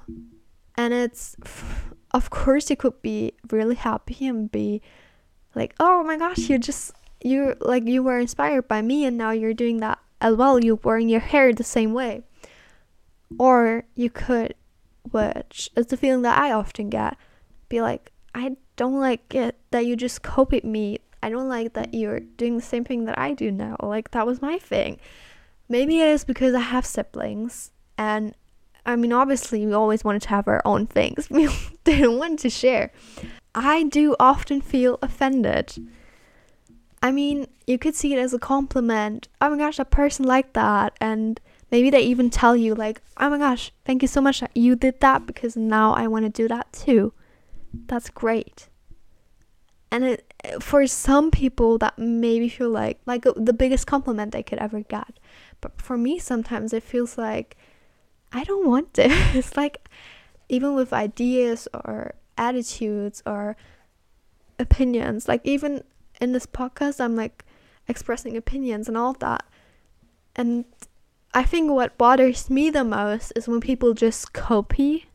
And 0.77 0.93
it's 0.95 1.37
of 2.13 2.31
course 2.31 2.71
you 2.71 2.77
could 2.77 3.01
be 3.03 3.33
really 3.51 3.77
happy 3.77 4.27
and 4.27 4.51
be 4.51 4.83
like 5.55 5.75
oh 5.79 6.03
my 6.03 6.17
gosh 6.17 6.49
you 6.49 6.59
just 6.59 6.93
you 7.23 7.55
like 7.61 7.87
you 7.87 8.03
were 8.03 8.19
inspired 8.19 8.67
by 8.67 8.83
me 8.83 9.05
and 9.05 9.17
now 9.17 9.31
you're 9.31 9.55
doing 9.55 9.79
that 9.79 9.99
as 10.21 10.37
well. 10.37 10.63
You're 10.63 10.81
wearing 10.83 11.09
your 11.09 11.21
hair 11.21 11.53
the 11.53 11.65
same 11.65 11.93
way. 11.93 12.23
Or 13.39 13.85
you 13.95 14.11
could 14.11 14.55
which 15.11 15.71
is 15.77 15.87
the 15.87 15.97
feeling 15.97 16.23
that 16.23 16.39
i 16.39 16.53
often 16.53 16.91
get 16.91 17.17
be 17.69 17.81
like 17.81 18.13
i 18.35 18.57
don't 18.77 19.01
like 19.01 19.35
it 19.35 19.57
that 19.71 19.87
you 19.87 19.97
just 19.97 20.23
copied 20.23 20.65
me 20.65 20.99
i 21.23 21.29
don't 21.29 21.49
like 21.49 21.73
that 21.75 21.95
you're 21.95 22.21
doing 22.21 22.57
the 22.57 22.63
same 22.63 22.85
thing 22.85 23.05
that 23.05 23.19
i 23.19 23.33
do 23.33 23.51
now 23.51 23.77
like 23.83 24.11
that 24.11 24.27
was 24.27 24.41
my 24.41 24.59
thing 24.59 24.99
maybe 25.69 26.01
it 26.01 26.09
is 26.09 26.25
because 26.25 26.55
i 26.55 26.61
have 26.61 26.85
siblings 26.85 27.71
and 27.99 28.35
I 28.87 28.97
mean, 28.97 29.13
obviously, 29.13 29.67
we 29.67 29.73
always 29.73 30.05
wanted 30.05 30.23
to 30.23 30.29
have 30.31 30.49
our 30.49 30.63
own 30.65 30.87
things. 30.87 31.29
We 31.31 31.49
didn't 31.85 32.19
want 32.19 32.39
to 32.41 32.51
share. 32.51 32.93
I 33.55 33.85
do 33.85 34.17
often 34.21 34.61
feel 34.61 34.99
offended. 35.03 35.75
I 37.03 37.11
mean, 37.11 37.47
you 37.67 37.79
could 37.79 37.95
see 37.95 38.13
it 38.13 38.19
as 38.19 38.35
a 38.35 38.39
compliment. 38.39 39.29
Oh 39.41 39.51
my 39.51 39.57
gosh, 39.57 39.79
a 39.79 39.85
person 39.85 40.27
like 40.27 40.53
that. 40.53 40.97
And 41.01 41.41
maybe 41.71 41.91
they 41.91 42.03
even 42.03 42.31
tell 42.31 42.55
you, 42.57 42.75
like, 42.75 43.01
oh 43.17 43.31
my 43.31 43.39
gosh, 43.39 43.73
thank 43.85 44.03
you 44.03 44.09
so 44.09 44.21
much 44.21 44.41
that 44.41 44.57
you 44.57 44.77
did 44.77 45.01
that 45.01 45.27
because 45.27 45.57
now 45.57 45.93
I 45.95 46.07
want 46.07 46.25
to 46.25 46.31
do 46.31 46.49
that 46.49 46.73
too. 46.73 47.13
That's 47.87 48.11
great. 48.11 48.69
And 49.91 50.05
it, 50.05 50.30
for 50.61 50.87
some 50.87 51.31
people, 51.31 51.79
that 51.79 51.99
maybe 51.99 52.49
feel 52.49 52.71
like 52.71 53.01
like 53.07 53.27
uh, 53.27 53.33
the 53.37 53.53
biggest 53.53 53.87
compliment 53.87 54.33
they 54.33 54.43
could 54.43 54.59
ever 54.59 54.81
get. 54.81 55.19
But 55.61 55.81
for 55.81 55.97
me, 55.99 56.19
sometimes 56.19 56.73
it 56.73 56.83
feels 56.83 57.19
like 57.19 57.57
I 58.33 58.45
don't 58.45 58.67
want 58.67 58.95
this. 58.95 59.57
like 59.57 59.89
even 60.49 60.75
with 60.75 60.93
ideas 60.93 61.69
or 61.73 62.15
attitudes 62.37 63.23
or 63.27 63.57
opinions, 64.59 65.29
like 65.29 65.41
even 65.45 65.85
in 66.21 66.33
this 66.33 66.47
podcast, 66.47 67.01
I'm 67.01 67.17
like 67.17 67.45
expressing 67.89 68.37
opinions 68.37 68.89
and 68.89 68.97
all 68.97 69.15
that. 69.15 69.45
And 70.37 70.65
I 71.35 71.45
think 71.45 71.71
what 71.71 71.99
bothers 71.99 72.51
me 72.51 72.71
the 72.71 72.85
most 72.85 73.33
is 73.37 73.47
when 73.47 73.61
people 73.61 73.95
just 73.95 74.33
copy 74.33 75.07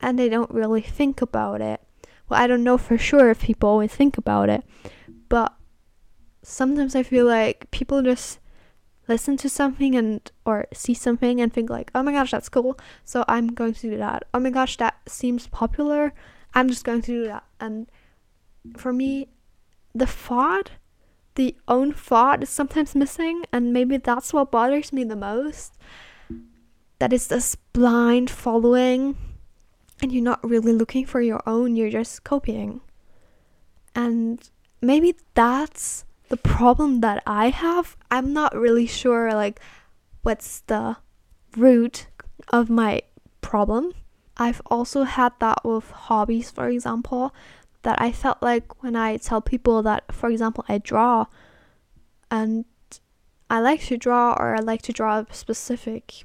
and 0.00 0.18
they 0.18 0.28
don't 0.28 0.50
really 0.50 0.80
think 0.80 1.20
about 1.22 1.60
it. 1.60 1.80
Well, 2.32 2.40
I 2.40 2.46
don't 2.46 2.64
know 2.64 2.78
for 2.78 2.96
sure 2.96 3.28
if 3.28 3.42
people 3.42 3.68
always 3.68 3.92
think 3.92 4.16
about 4.16 4.48
it, 4.48 4.64
but 5.28 5.54
sometimes 6.42 6.94
I 6.94 7.02
feel 7.02 7.26
like 7.26 7.70
people 7.70 8.00
just 8.00 8.38
listen 9.06 9.36
to 9.36 9.50
something 9.50 9.94
and 9.94 10.32
or 10.46 10.66
see 10.72 10.94
something 10.94 11.42
and 11.42 11.52
think 11.52 11.68
like 11.68 11.90
oh 11.94 12.02
my 12.02 12.10
gosh 12.10 12.30
that's 12.30 12.48
cool. 12.48 12.78
So 13.04 13.22
i'm 13.28 13.48
going 13.48 13.74
to 13.74 13.90
do 13.90 13.98
that. 13.98 14.24
Oh 14.32 14.40
my 14.40 14.48
gosh 14.48 14.78
that 14.78 14.96
seems 15.06 15.46
popular. 15.48 16.14
I'm 16.54 16.70
just 16.70 16.84
going 16.84 17.02
to 17.02 17.12
do 17.12 17.26
that. 17.26 17.44
And 17.60 17.86
for 18.78 18.94
me 18.94 19.28
the 19.94 20.06
thought 20.06 20.70
the 21.34 21.54
own 21.68 21.92
thought 21.92 22.42
is 22.42 22.48
sometimes 22.48 22.94
missing, 22.94 23.44
and 23.52 23.74
maybe 23.74 23.98
that's 23.98 24.32
what 24.32 24.50
bothers 24.50 24.90
me 24.90 25.04
the 25.04 25.16
most. 25.16 25.76
That 26.98 27.12
it's 27.12 27.26
this 27.26 27.56
blind 27.74 28.30
following, 28.30 29.18
and 30.02 30.12
you're 30.12 30.22
not 30.22 30.42
really 30.42 30.72
looking 30.72 31.06
for 31.06 31.20
your 31.20 31.40
own, 31.46 31.76
you're 31.76 31.88
just 31.88 32.24
copying. 32.24 32.80
And 33.94 34.50
maybe 34.80 35.14
that's 35.34 36.04
the 36.28 36.36
problem 36.36 37.00
that 37.00 37.22
I 37.26 37.50
have. 37.50 37.96
I'm 38.10 38.32
not 38.32 38.54
really 38.54 38.86
sure, 38.86 39.32
like, 39.32 39.60
what's 40.22 40.60
the 40.60 40.96
root 41.56 42.08
of 42.52 42.68
my 42.68 43.02
problem. 43.40 43.92
I've 44.36 44.62
also 44.66 45.04
had 45.04 45.32
that 45.40 45.64
with 45.64 45.90
hobbies, 45.90 46.50
for 46.50 46.68
example, 46.68 47.34
that 47.82 48.00
I 48.00 48.12
felt 48.12 48.42
like 48.42 48.82
when 48.82 48.96
I 48.96 49.18
tell 49.18 49.40
people 49.40 49.82
that, 49.82 50.04
for 50.12 50.30
example, 50.30 50.64
I 50.68 50.78
draw 50.78 51.26
and 52.30 52.64
I 53.50 53.60
like 53.60 53.82
to 53.84 53.98
draw 53.98 54.32
or 54.32 54.56
I 54.56 54.60
like 54.60 54.82
to 54.82 54.92
draw 54.92 55.18
a 55.18 55.26
specific 55.32 56.24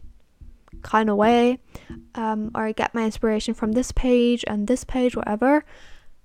kind 0.81 1.09
of 1.09 1.17
way, 1.17 1.59
um, 2.15 2.51
or 2.55 2.65
I 2.65 2.71
get 2.71 2.93
my 2.93 3.03
inspiration 3.03 3.53
from 3.53 3.73
this 3.73 3.91
page 3.91 4.43
and 4.47 4.67
this 4.67 4.83
page, 4.83 5.15
whatever, 5.15 5.65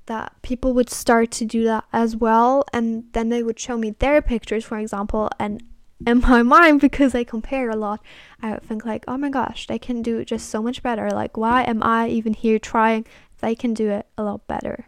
that 0.06 0.34
people 0.42 0.72
would 0.74 0.90
start 0.90 1.30
to 1.32 1.44
do 1.44 1.64
that 1.64 1.84
as 1.92 2.16
well. 2.16 2.64
And 2.72 3.04
then 3.12 3.28
they 3.28 3.42
would 3.42 3.58
show 3.58 3.78
me 3.78 3.90
their 3.98 4.20
pictures, 4.22 4.64
for 4.64 4.78
example, 4.78 5.30
and 5.38 5.62
in 6.06 6.20
my 6.20 6.42
mind 6.56 6.80
because 6.80 7.14
I 7.14 7.24
compare 7.24 7.70
a 7.70 7.76
lot, 7.76 8.00
I 8.40 8.52
would 8.52 8.62
think 8.62 8.84
like, 8.84 9.04
oh 9.08 9.16
my 9.16 9.30
gosh, 9.30 9.66
they 9.66 9.78
can 9.78 10.02
do 10.02 10.18
it 10.18 10.26
just 10.26 10.48
so 10.48 10.62
much 10.62 10.82
better. 10.82 11.10
Like, 11.10 11.36
why 11.36 11.62
am 11.62 11.82
I 11.82 12.08
even 12.08 12.34
here 12.34 12.58
trying? 12.58 13.06
They 13.40 13.54
can 13.54 13.74
do 13.74 13.90
it 13.90 14.06
a 14.16 14.22
lot 14.22 14.46
better, 14.46 14.86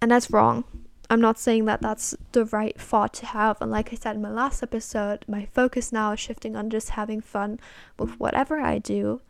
and 0.00 0.10
that's 0.10 0.30
wrong. 0.30 0.64
I'm 1.10 1.20
not 1.20 1.38
saying 1.38 1.66
that 1.66 1.82
that's 1.82 2.14
the 2.32 2.46
right 2.46 2.80
thought 2.80 3.12
to 3.14 3.26
have. 3.26 3.60
And 3.60 3.70
like 3.70 3.92
I 3.92 3.96
said 3.96 4.16
in 4.16 4.22
my 4.22 4.30
last 4.30 4.62
episode, 4.62 5.24
my 5.28 5.46
focus 5.46 5.92
now 5.92 6.12
is 6.12 6.20
shifting 6.20 6.56
on 6.56 6.70
just 6.70 6.90
having 6.90 7.20
fun 7.20 7.58
with 7.98 8.18
whatever 8.18 8.60
I 8.60 8.78
do. 8.78 9.20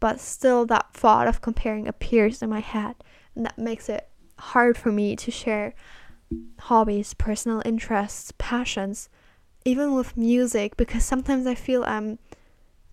But 0.00 0.20
still, 0.20 0.66
that 0.66 0.92
thought 0.92 1.28
of 1.28 1.40
comparing 1.40 1.86
appears 1.86 2.42
in 2.42 2.50
my 2.50 2.60
head, 2.60 2.96
and 3.34 3.46
that 3.46 3.58
makes 3.58 3.88
it 3.88 4.08
hard 4.38 4.76
for 4.76 4.90
me 4.90 5.14
to 5.14 5.30
share 5.30 5.74
hobbies, 6.58 7.14
personal 7.14 7.62
interests, 7.64 8.32
passions 8.36 9.08
even 9.64 9.94
with 9.94 10.16
music 10.16 10.76
because 10.76 11.04
sometimes 11.04 11.46
I 11.46 11.54
feel 11.54 11.84
I'm 11.84 12.18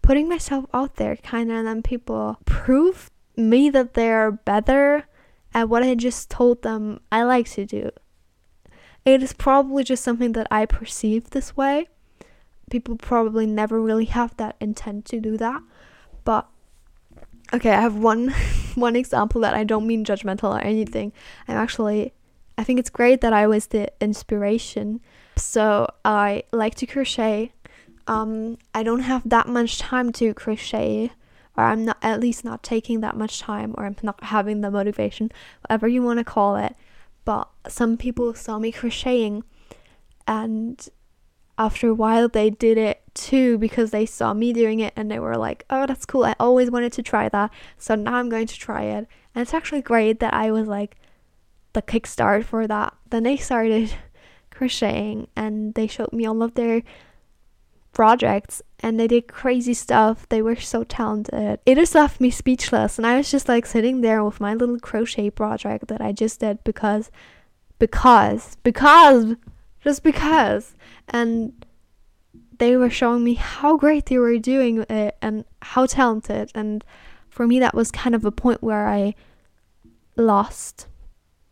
putting 0.02 0.30
myself 0.30 0.66
out 0.74 0.96
there 0.96 1.16
kind 1.18 1.52
of 1.52 1.58
and 1.58 1.68
then 1.68 1.82
people 1.82 2.38
prove 2.46 3.10
me 3.36 3.70
that 3.70 3.94
they're 3.94 4.32
better 4.32 5.06
at 5.58 5.70
what 5.70 5.82
I 5.82 5.96
just 5.96 6.30
told 6.30 6.62
them 6.62 7.00
I 7.12 7.24
like 7.24 7.50
to 7.52 7.66
do. 7.66 7.90
It 9.04 9.24
is 9.24 9.34
probably 9.34 9.84
just 9.84 10.04
something 10.04 10.34
that 10.34 10.46
I 10.52 10.68
perceive 10.68 11.32
this 11.32 11.58
way. 11.58 11.88
People 12.70 12.96
probably 12.96 13.48
never 13.48 13.82
really 13.82 14.06
have 14.06 14.38
that 14.38 14.56
intent 14.60 15.06
to 15.06 15.20
do 15.20 15.36
that. 15.38 15.64
But 16.24 16.48
okay, 17.52 17.72
I 17.72 17.82
have 17.82 17.96
one 17.96 18.36
one 18.76 18.96
example 18.96 19.42
that 19.42 19.56
I 19.56 19.64
don't 19.64 19.88
mean 19.88 20.06
judgmental 20.06 20.56
or 20.56 20.62
anything. 20.62 21.12
I'm 21.48 21.58
actually 21.58 22.14
I 22.56 22.64
think 22.64 22.78
it's 22.80 22.92
great 22.92 23.22
that 23.22 23.34
I 23.34 23.48
was 23.48 23.68
the 23.68 23.92
inspiration 24.00 25.02
so 25.38 25.88
I 26.06 26.44
like 26.52 26.76
to 26.76 26.86
crochet. 26.86 27.52
Um, 28.06 28.58
I 28.76 28.84
don't 28.84 29.02
have 29.02 29.28
that 29.28 29.48
much 29.48 29.80
time 29.80 30.12
to 30.14 30.34
crochet, 30.34 31.12
or 31.58 31.64
I'm 31.64 31.86
not 31.86 31.98
at 32.02 32.20
least 32.20 32.46
not 32.46 32.64
taking 32.64 33.02
that 33.02 33.18
much 33.18 33.40
time, 33.40 33.74
or 33.78 33.86
I'm 33.86 33.96
not 34.04 34.24
having 34.26 34.62
the 34.62 34.72
motivation, 34.72 35.32
whatever 35.62 35.88
you 35.88 36.04
want 36.04 36.20
to 36.20 36.24
call 36.24 36.56
it. 36.56 36.76
But 37.26 37.50
some 37.68 37.98
people 37.98 38.34
saw 38.34 38.60
me 38.60 38.72
crocheting, 38.72 39.44
and 40.28 40.88
after 41.58 41.90
a 41.90 41.94
while 41.94 42.30
they 42.30 42.50
did 42.50 42.78
it 42.78 43.02
too 43.14 43.58
because 43.58 43.90
they 43.92 44.06
saw 44.06 44.34
me 44.34 44.54
doing 44.54 44.80
it 44.80 44.94
and 44.96 45.10
they 45.10 45.20
were 45.20 45.36
like, 45.36 45.66
oh, 45.70 45.86
that's 45.86 46.06
cool. 46.06 46.24
I 46.24 46.36
always 46.40 46.70
wanted 46.70 46.94
to 46.94 47.04
try 47.04 47.30
that. 47.30 47.52
So 47.78 47.96
now 47.96 48.16
I'm 48.16 48.30
going 48.30 48.48
to 48.48 48.58
try 48.58 48.84
it. 48.84 49.08
And 49.34 49.42
it's 49.42 49.54
actually 49.54 49.82
great 49.82 50.20
that 50.20 50.34
I 50.34 50.52
was 50.52 50.68
like 50.68 50.98
the 51.74 51.82
kickstart 51.82 52.46
for 52.46 52.68
that. 52.68 52.94
Then 53.10 53.24
they 53.24 53.38
started 53.38 53.94
crocheting 54.52 55.28
and 55.36 55.74
they 55.74 55.88
showed 55.88 56.14
me 56.14 56.26
all 56.26 56.44
of 56.44 56.54
their 56.54 56.84
projects 57.92 58.62
and 58.80 59.00
they 59.00 59.08
did 59.08 59.28
crazy 59.28 59.74
stuff. 59.74 60.28
They 60.30 60.42
were 60.42 60.56
so 60.56 60.84
talented. 60.84 61.60
It 61.66 61.76
just 61.76 61.96
left 61.96 62.22
me 62.22 62.30
speechless 62.30 62.98
and 62.98 63.08
I 63.08 63.18
was 63.18 63.32
just 63.32 63.48
like 63.48 63.66
sitting 63.66 64.02
there 64.02 64.24
with 64.24 64.40
my 64.40 64.54
little 64.54 64.80
crochet 64.80 65.30
project 65.30 65.88
that 65.88 66.02
I 66.02 66.12
just 66.12 66.40
did 66.40 66.64
because 66.64 67.12
because 67.80 68.58
because 68.64 69.36
just 69.84 70.04
because 70.04 70.76
and 71.10 71.66
they 72.60 72.76
were 72.76 72.90
showing 72.90 73.24
me 73.24 73.36
how 73.36 73.78
great 73.78 74.08
they 74.08 74.18
were 74.18 74.38
doing 74.38 74.84
it 74.90 75.18
and 75.22 75.46
how 75.62 75.86
talented 75.86 76.52
and 76.56 76.84
for 77.30 77.48
me 77.48 77.60
that 77.60 77.76
was 77.76 77.92
kind 77.92 78.16
of 78.16 78.26
a 78.26 78.32
point 78.32 78.64
where 78.64 78.88
I 78.88 79.14
lost 80.16 80.88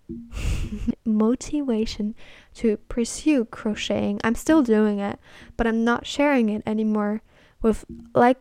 motivation 1.05 2.15
to 2.55 2.77
pursue 2.89 3.45
crocheting. 3.45 4.19
I'm 4.23 4.35
still 4.35 4.61
doing 4.61 4.99
it, 4.99 5.19
but 5.57 5.67
I'm 5.67 5.83
not 5.83 6.05
sharing 6.05 6.49
it 6.49 6.63
anymore 6.65 7.21
with 7.61 7.85
like 8.13 8.37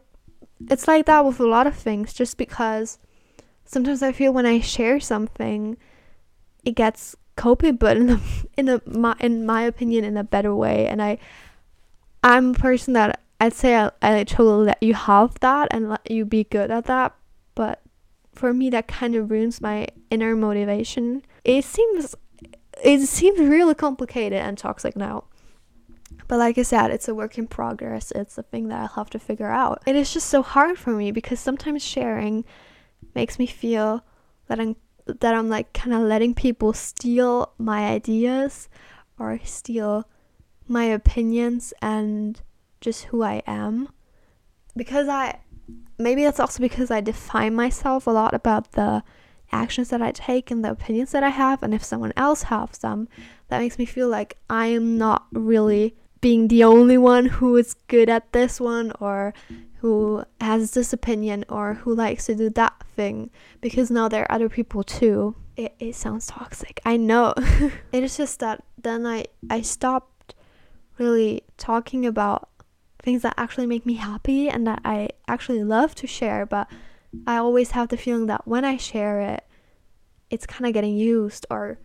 it's 0.69 0.87
like 0.87 1.07
that 1.07 1.25
with 1.25 1.41
a 1.41 1.47
lot 1.47 1.67
of 1.67 1.75
things 1.75 2.13
just 2.13 2.37
because 2.37 2.99
sometimes 3.65 4.03
I 4.03 4.13
feel 4.13 4.33
when 4.33 4.47
I 4.47 4.61
share 4.61 5.01
something 5.01 5.77
it 6.65 6.73
gets 6.73 7.17
copied 7.37 7.79
but 7.79 7.97
in 7.97 8.11
a, 8.11 8.21
in 8.57 8.69
a 8.69 8.83
my, 8.87 9.17
in 9.21 9.47
my 9.47 9.63
opinion 9.63 10.05
in 10.05 10.17
a 10.17 10.25
better 10.25 10.55
way 10.55 10.87
and 10.87 11.03
I 11.03 11.19
I'm 12.23 12.51
a 12.51 12.59
person 12.59 12.95
that 12.95 13.21
I'd 13.41 13.53
say 13.53 13.77
I, 13.77 13.91
I 14.01 14.25
totally 14.25 14.67
let 14.67 14.83
you 14.83 14.95
have 14.95 15.39
that 15.41 15.69
and 15.71 15.89
let 15.89 16.11
you 16.11 16.25
be 16.25 16.45
good 16.45 16.71
at 16.71 16.85
that 16.85 17.15
but 17.55 17.84
for 18.35 18.53
me 18.53 18.71
that 18.71 18.89
kind 18.89 19.15
of 19.15 19.31
ruins 19.31 19.61
my 19.61 19.87
inner 20.11 20.35
motivation 20.35 21.23
it 21.45 21.65
seems 21.65 22.15
it 22.83 23.01
seems 23.07 23.39
really 23.39 23.75
complicated 23.75 24.39
and 24.39 24.59
toxic 24.59 24.97
now. 24.97 25.25
But 26.27 26.39
like 26.39 26.59
I 26.59 26.63
said, 26.63 26.91
it's 26.91 27.09
a 27.09 27.15
work 27.15 27.39
in 27.39 27.47
progress. 27.47 28.11
It's 28.13 28.39
a 28.39 28.43
thing 28.43 28.69
that 28.69 28.81
I'll 28.81 28.89
have 28.89 29.11
to 29.11 29.19
figure 29.19 29.51
out. 29.51 29.83
It 29.87 29.95
is 29.95 30.13
just 30.13 30.29
so 30.29 30.43
hard 30.43 30.79
for 30.79 30.91
me 30.91 31.11
because 31.11 31.39
sometimes 31.39 31.85
sharing 31.85 32.45
makes 33.15 33.39
me 33.39 33.47
feel 33.47 34.05
that 34.49 34.59
I'm 34.59 34.77
that 35.07 35.35
I'm 35.35 35.51
like 35.51 35.75
kind 35.75 35.95
of 35.95 36.01
letting 36.03 36.35
people 36.35 36.73
steal 36.73 37.53
my 37.59 37.89
ideas 37.89 38.71
or 39.19 39.39
steal 39.45 40.09
my 40.67 40.85
opinions 40.85 41.75
and 41.83 42.41
just 42.81 43.05
who 43.05 43.23
I 43.23 43.43
am. 43.47 43.91
Because 44.75 45.09
I 45.09 45.41
maybe 45.99 46.25
that's 46.25 46.41
also 46.41 46.61
because 46.61 46.91
I 46.91 47.01
define 47.01 47.55
myself 47.55 48.07
a 48.07 48.11
lot 48.11 48.35
about 48.35 48.73
the 48.73 49.03
actions 49.53 49.89
that 49.91 50.03
I 50.03 50.11
take 50.11 50.51
and 50.51 50.65
the 50.65 50.71
opinions 50.71 51.13
that 51.13 51.23
I 51.23 51.29
have, 51.29 51.63
and 51.63 51.73
if 51.73 51.85
someone 51.85 52.13
else 52.17 52.45
has 52.45 52.79
them, 52.79 53.09
that 53.49 53.61
makes 53.61 53.79
me 53.79 53.85
feel 53.85 54.09
like 54.09 54.37
I 54.51 54.67
am 54.67 54.99
not 54.99 55.27
really 55.33 55.95
being 56.21 56.49
the 56.49 56.65
only 56.65 56.97
one 56.97 57.27
who 57.27 57.57
is 57.57 57.75
good 57.87 58.09
at 58.09 58.33
this 58.33 58.59
one 58.59 58.93
or 58.99 59.35
who 59.81 60.25
has 60.41 60.71
this 60.71 60.93
opinion 60.93 61.45
or 61.51 61.75
who 61.75 61.95
likes 61.95 62.25
to 62.27 62.35
do 62.35 62.49
that 62.49 62.83
thing 62.97 63.31
because 63.61 63.91
now 63.91 64.09
there 64.09 64.23
are 64.23 64.33
other 64.33 64.49
people 64.49 64.83
too. 64.83 65.37
It, 65.57 65.75
it 65.79 65.95
sounds 65.95 66.27
toxic. 66.27 66.81
I 66.87 66.97
know. 66.97 67.35
it 67.93 68.03
is 68.03 68.17
just 68.17 68.41
that 68.41 68.65
then 68.81 69.07
I, 69.07 69.27
I 69.51 69.61
stopped 69.61 70.35
really 70.97 71.43
talking 71.59 72.07
about 72.07 72.49
things 73.05 73.23
that 73.23 73.35
actually 73.37 73.67
make 73.67 73.85
me 73.85 73.95
happy 73.95 74.49
and 74.49 74.67
that 74.67 74.81
I 74.85 75.11
actually 75.29 75.63
love 75.63 75.95
to 75.97 76.07
share, 76.07 76.47
but 76.47 76.69
I 77.27 77.37
always 77.37 77.73
have 77.73 77.89
the 77.89 77.97
feeling 77.97 78.27
that 78.27 78.49
when 78.49 78.65
I 78.65 78.77
share 78.77 79.21
it, 79.21 79.45
it's 80.31 80.47
kind 80.47 80.67
of 80.67 80.73
getting 80.73 80.97
used 80.97 81.47
or 81.51 81.79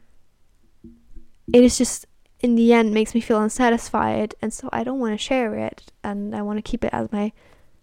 it 1.53 1.63
is 1.63 1.77
just 1.77 2.05
in 2.39 2.55
the 2.55 2.71
end 2.71 2.93
makes 2.93 3.13
me 3.13 3.19
feel 3.21 3.41
unsatisfied 3.41 4.33
and 4.41 4.53
so 4.53 4.69
I 4.71 4.83
don't 4.83 4.99
want 4.99 5.13
to 5.13 5.23
share 5.23 5.55
it 5.55 5.91
and 6.03 6.33
I 6.33 6.41
want 6.41 6.57
to 6.57 6.63
keep 6.63 6.85
it 6.85 6.93
as 6.93 7.11
my 7.11 7.33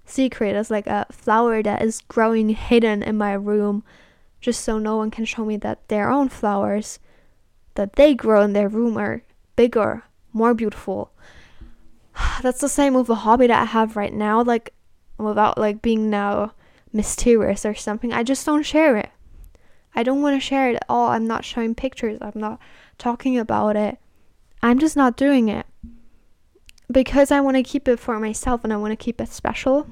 secret 0.06 0.56
as 0.56 0.70
like 0.70 0.86
a 0.86 1.06
flower 1.10 1.62
that 1.62 1.82
is 1.82 2.00
growing 2.08 2.48
hidden 2.48 3.02
in 3.02 3.18
my 3.18 3.34
room 3.34 3.84
just 4.40 4.62
so 4.62 4.78
no 4.78 4.96
one 4.96 5.10
can 5.10 5.24
show 5.24 5.44
me 5.44 5.56
that 5.58 5.88
their 5.88 6.08
own 6.08 6.28
flowers 6.28 6.98
that 7.74 7.94
they 7.94 8.14
grow 8.14 8.42
in 8.42 8.54
their 8.54 8.68
room 8.68 8.96
are 8.96 9.22
bigger, 9.56 10.04
more 10.32 10.54
beautiful. 10.54 11.12
That's 12.42 12.60
the 12.60 12.68
same 12.68 12.94
with 12.94 13.06
the 13.06 13.16
hobby 13.16 13.46
that 13.46 13.62
I 13.62 13.64
have 13.66 13.96
right 13.96 14.12
now 14.12 14.42
like 14.42 14.72
without 15.18 15.58
like 15.58 15.82
being 15.82 16.10
now 16.10 16.52
mysterious 16.92 17.64
or 17.64 17.74
something. 17.74 18.12
I 18.12 18.22
just 18.22 18.44
don't 18.46 18.64
share 18.64 18.96
it. 18.96 19.10
I 19.94 20.02
don't 20.02 20.22
want 20.22 20.36
to 20.36 20.46
share 20.46 20.70
it 20.70 20.76
at 20.76 20.84
all. 20.88 21.08
I'm 21.08 21.26
not 21.26 21.44
showing 21.44 21.74
pictures. 21.74 22.18
I'm 22.20 22.32
not 22.34 22.60
talking 22.98 23.38
about 23.38 23.76
it. 23.76 23.98
I'm 24.62 24.78
just 24.78 24.96
not 24.96 25.16
doing 25.16 25.48
it 25.48 25.66
because 26.90 27.30
I 27.30 27.40
want 27.40 27.56
to 27.56 27.62
keep 27.62 27.88
it 27.88 27.98
for 27.98 28.18
myself 28.18 28.62
and 28.62 28.72
I 28.72 28.76
want 28.76 28.92
to 28.92 28.96
keep 28.96 29.20
it 29.20 29.28
special. 29.28 29.86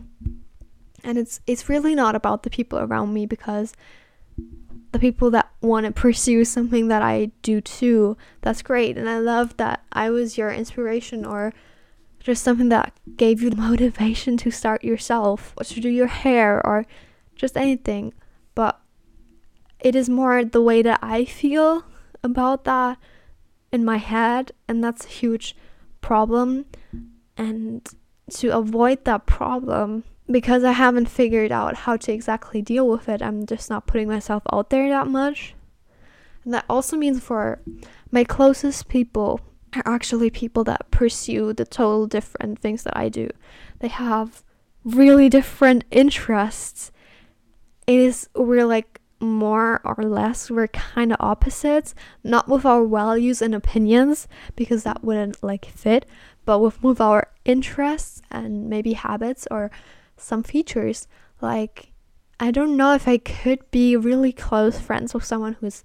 And 1.02 1.18
it's 1.18 1.40
it's 1.46 1.68
really 1.68 1.94
not 1.94 2.14
about 2.14 2.42
the 2.42 2.50
people 2.50 2.78
around 2.78 3.12
me 3.12 3.26
because 3.26 3.74
the 4.92 4.98
people 4.98 5.30
that 5.30 5.50
want 5.60 5.86
to 5.86 5.92
pursue 5.92 6.44
something 6.44 6.88
that 6.88 7.02
I 7.02 7.32
do 7.42 7.60
too. 7.60 8.16
That's 8.42 8.62
great. 8.62 8.96
And 8.96 9.08
I 9.08 9.18
love 9.18 9.56
that 9.56 9.84
I 9.92 10.10
was 10.10 10.38
your 10.38 10.52
inspiration 10.52 11.24
or 11.24 11.52
just 12.24 12.42
something 12.42 12.70
that 12.70 12.94
gave 13.16 13.42
you 13.42 13.50
the 13.50 13.56
motivation 13.56 14.36
to 14.38 14.50
start 14.50 14.82
yourself 14.82 15.52
or 15.58 15.64
to 15.64 15.78
do 15.78 15.90
your 15.90 16.06
hair 16.06 16.66
or 16.66 16.86
just 17.36 17.54
anything. 17.54 18.14
But 18.54 18.80
it 19.78 19.94
is 19.94 20.08
more 20.08 20.42
the 20.42 20.62
way 20.62 20.80
that 20.80 20.98
I 21.02 21.26
feel 21.26 21.84
about 22.22 22.64
that 22.64 22.96
in 23.70 23.84
my 23.84 23.98
head, 23.98 24.52
and 24.66 24.82
that's 24.82 25.04
a 25.04 25.08
huge 25.08 25.54
problem. 26.00 26.64
And 27.36 27.86
to 28.30 28.48
avoid 28.56 29.04
that 29.04 29.26
problem, 29.26 30.04
because 30.30 30.64
I 30.64 30.72
haven't 30.72 31.10
figured 31.10 31.52
out 31.52 31.76
how 31.76 31.98
to 31.98 32.12
exactly 32.12 32.62
deal 32.62 32.88
with 32.88 33.06
it, 33.06 33.20
I'm 33.20 33.44
just 33.44 33.68
not 33.68 33.86
putting 33.86 34.08
myself 34.08 34.42
out 34.50 34.70
there 34.70 34.88
that 34.88 35.08
much. 35.08 35.54
And 36.42 36.54
that 36.54 36.64
also 36.70 36.96
means 36.96 37.20
for 37.20 37.60
my 38.10 38.24
closest 38.24 38.88
people 38.88 39.40
are 39.76 39.82
actually 39.94 40.30
people 40.30 40.64
that 40.64 40.90
pursue 40.90 41.52
the 41.52 41.64
total 41.64 42.06
different 42.06 42.58
things 42.58 42.82
that 42.84 42.96
I 42.96 43.08
do. 43.08 43.28
They 43.80 43.88
have 43.88 44.42
really 44.84 45.28
different 45.28 45.84
interests. 45.90 46.92
It 47.86 47.98
is 47.98 48.28
we're 48.34 48.66
like 48.66 49.00
more 49.20 49.80
or 49.84 50.02
less 50.04 50.50
we're 50.50 50.68
kind 50.68 51.12
of 51.12 51.16
opposites, 51.20 51.94
not 52.22 52.48
with 52.48 52.64
our 52.64 52.86
values 52.86 53.40
and 53.40 53.54
opinions 53.54 54.28
because 54.56 54.82
that 54.82 55.02
wouldn't 55.02 55.42
like 55.42 55.66
fit, 55.66 56.06
but 56.44 56.58
with 56.58 56.82
with 56.82 57.00
our 57.00 57.28
interests 57.44 58.22
and 58.30 58.68
maybe 58.68 58.92
habits 58.92 59.46
or 59.50 59.70
some 60.16 60.42
features 60.42 61.08
like 61.40 61.92
I 62.40 62.50
don't 62.50 62.76
know 62.76 62.94
if 62.94 63.06
I 63.06 63.18
could 63.18 63.70
be 63.70 63.96
really 63.96 64.32
close 64.32 64.78
friends 64.78 65.14
with 65.14 65.24
someone 65.24 65.56
who's 65.60 65.84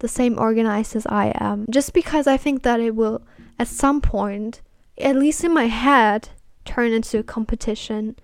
the 0.00 0.08
same 0.08 0.38
organized 0.38 0.96
as 0.96 1.06
I 1.06 1.32
am 1.36 1.66
just 1.70 1.92
because 1.92 2.26
I 2.26 2.36
think 2.36 2.62
that 2.62 2.80
it 2.80 2.94
will 2.94 3.22
at 3.58 3.68
some 3.68 4.00
point 4.00 4.60
at 4.98 5.16
least 5.16 5.44
in 5.44 5.54
my 5.54 5.66
head 5.66 6.30
turn 6.64 6.92
into 6.92 7.18
a 7.18 7.22
competition 7.22 8.16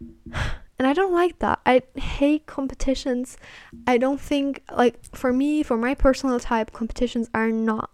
and 0.78 0.86
I 0.86 0.92
don't 0.92 1.12
like 1.12 1.40
that. 1.40 1.60
I 1.66 1.82
hate 1.96 2.46
competitions. 2.46 3.36
I 3.86 3.98
don't 3.98 4.20
think 4.20 4.62
like 4.70 5.04
for 5.14 5.32
me, 5.32 5.62
for 5.62 5.76
my 5.76 5.94
personal 5.94 6.38
type, 6.38 6.72
competitions 6.72 7.28
are 7.34 7.50
not 7.50 7.90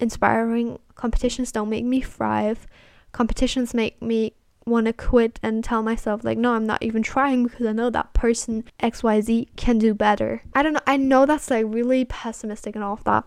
inspiring. 0.00 0.78
Competitions 0.94 1.50
don't 1.50 1.68
make 1.68 1.84
me 1.84 2.00
thrive. 2.00 2.66
Competitions 3.12 3.74
make 3.74 4.00
me 4.00 4.34
want 4.66 4.86
to 4.86 4.92
quit 4.92 5.38
and 5.42 5.62
tell 5.62 5.82
myself 5.82 6.24
like 6.24 6.38
no 6.38 6.54
i'm 6.54 6.66
not 6.66 6.82
even 6.82 7.02
trying 7.02 7.44
because 7.44 7.66
i 7.66 7.72
know 7.72 7.90
that 7.90 8.12
person 8.14 8.64
xyz 8.82 9.46
can 9.56 9.78
do 9.78 9.94
better. 9.94 10.42
I 10.54 10.62
don't 10.62 10.72
know 10.72 10.80
i 10.86 10.96
know 10.96 11.26
that's 11.26 11.50
like 11.50 11.66
really 11.68 12.04
pessimistic 12.04 12.74
and 12.74 12.82
all 12.82 12.94
of 12.94 13.04
that 13.04 13.24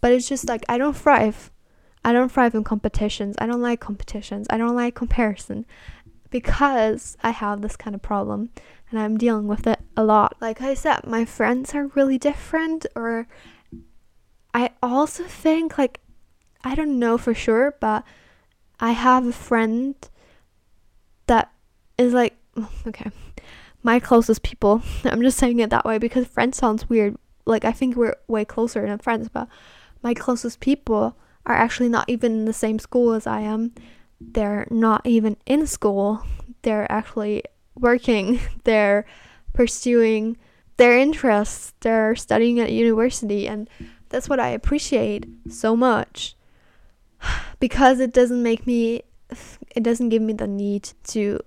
but 0.00 0.12
it's 0.12 0.28
just 0.28 0.48
like 0.48 0.64
i 0.68 0.78
don't 0.78 0.96
thrive. 0.96 1.50
I 2.04 2.12
don't 2.12 2.32
thrive 2.32 2.54
in 2.54 2.64
competitions. 2.64 3.36
I 3.38 3.46
don't 3.46 3.60
like 3.60 3.80
competitions. 3.80 4.46
I 4.48 4.56
don't 4.56 4.74
like 4.74 4.94
comparison 4.94 5.66
because 6.30 7.16
I 7.22 7.30
have 7.30 7.60
this 7.60 7.76
kind 7.76 7.94
of 7.94 8.02
problem 8.02 8.50
and 8.90 8.98
I'm 8.98 9.18
dealing 9.18 9.46
with 9.46 9.66
it 9.66 9.80
a 9.96 10.04
lot. 10.04 10.36
Like 10.40 10.60
I 10.60 10.74
said, 10.74 11.06
my 11.06 11.24
friends 11.24 11.74
are 11.74 11.88
really 11.88 12.18
different, 12.18 12.86
or 12.96 13.28
I 14.54 14.70
also 14.82 15.24
think, 15.24 15.78
like, 15.78 16.00
I 16.64 16.74
don't 16.74 16.98
know 16.98 17.18
for 17.18 17.34
sure, 17.34 17.76
but 17.80 18.04
I 18.80 18.92
have 18.92 19.26
a 19.26 19.32
friend 19.32 19.94
is 22.00 22.12
like, 22.12 22.36
okay, 22.86 23.10
my 23.82 24.00
closest 24.00 24.42
people. 24.42 24.82
I'm 25.04 25.22
just 25.22 25.38
saying 25.38 25.60
it 25.60 25.70
that 25.70 25.84
way 25.84 25.98
because 25.98 26.26
friends 26.26 26.58
sounds 26.58 26.88
weird. 26.88 27.16
Like, 27.46 27.64
I 27.64 27.72
think 27.72 27.96
we're 27.96 28.16
way 28.28 28.44
closer 28.44 28.86
than 28.86 28.98
friends, 28.98 29.28
but 29.28 29.48
my 30.02 30.14
closest 30.14 30.60
people 30.60 31.16
are 31.46 31.54
actually 31.54 31.88
not 31.88 32.08
even 32.08 32.32
in 32.32 32.44
the 32.44 32.52
same 32.52 32.78
school 32.78 33.12
as 33.12 33.26
I 33.26 33.40
am. 33.40 33.72
They're 34.20 34.66
not 34.70 35.06
even 35.06 35.36
in 35.46 35.66
school, 35.66 36.24
they're 36.62 36.90
actually 36.92 37.42
working, 37.74 38.40
they're 38.64 39.06
pursuing 39.52 40.36
their 40.76 40.96
interests, 40.98 41.72
they're 41.80 42.14
studying 42.14 42.60
at 42.60 42.72
university, 42.72 43.48
and 43.48 43.68
that's 44.10 44.28
what 44.28 44.40
I 44.40 44.48
appreciate 44.48 45.26
so 45.48 45.76
much. 45.76 46.36
Because 47.58 48.00
it 48.00 48.14
doesn't 48.14 48.42
make 48.42 48.66
me, 48.66 49.02
it 49.76 49.82
doesn't 49.82 50.08
give 50.08 50.22
me 50.22 50.32
the 50.32 50.46
need 50.46 50.90
to 51.08 51.40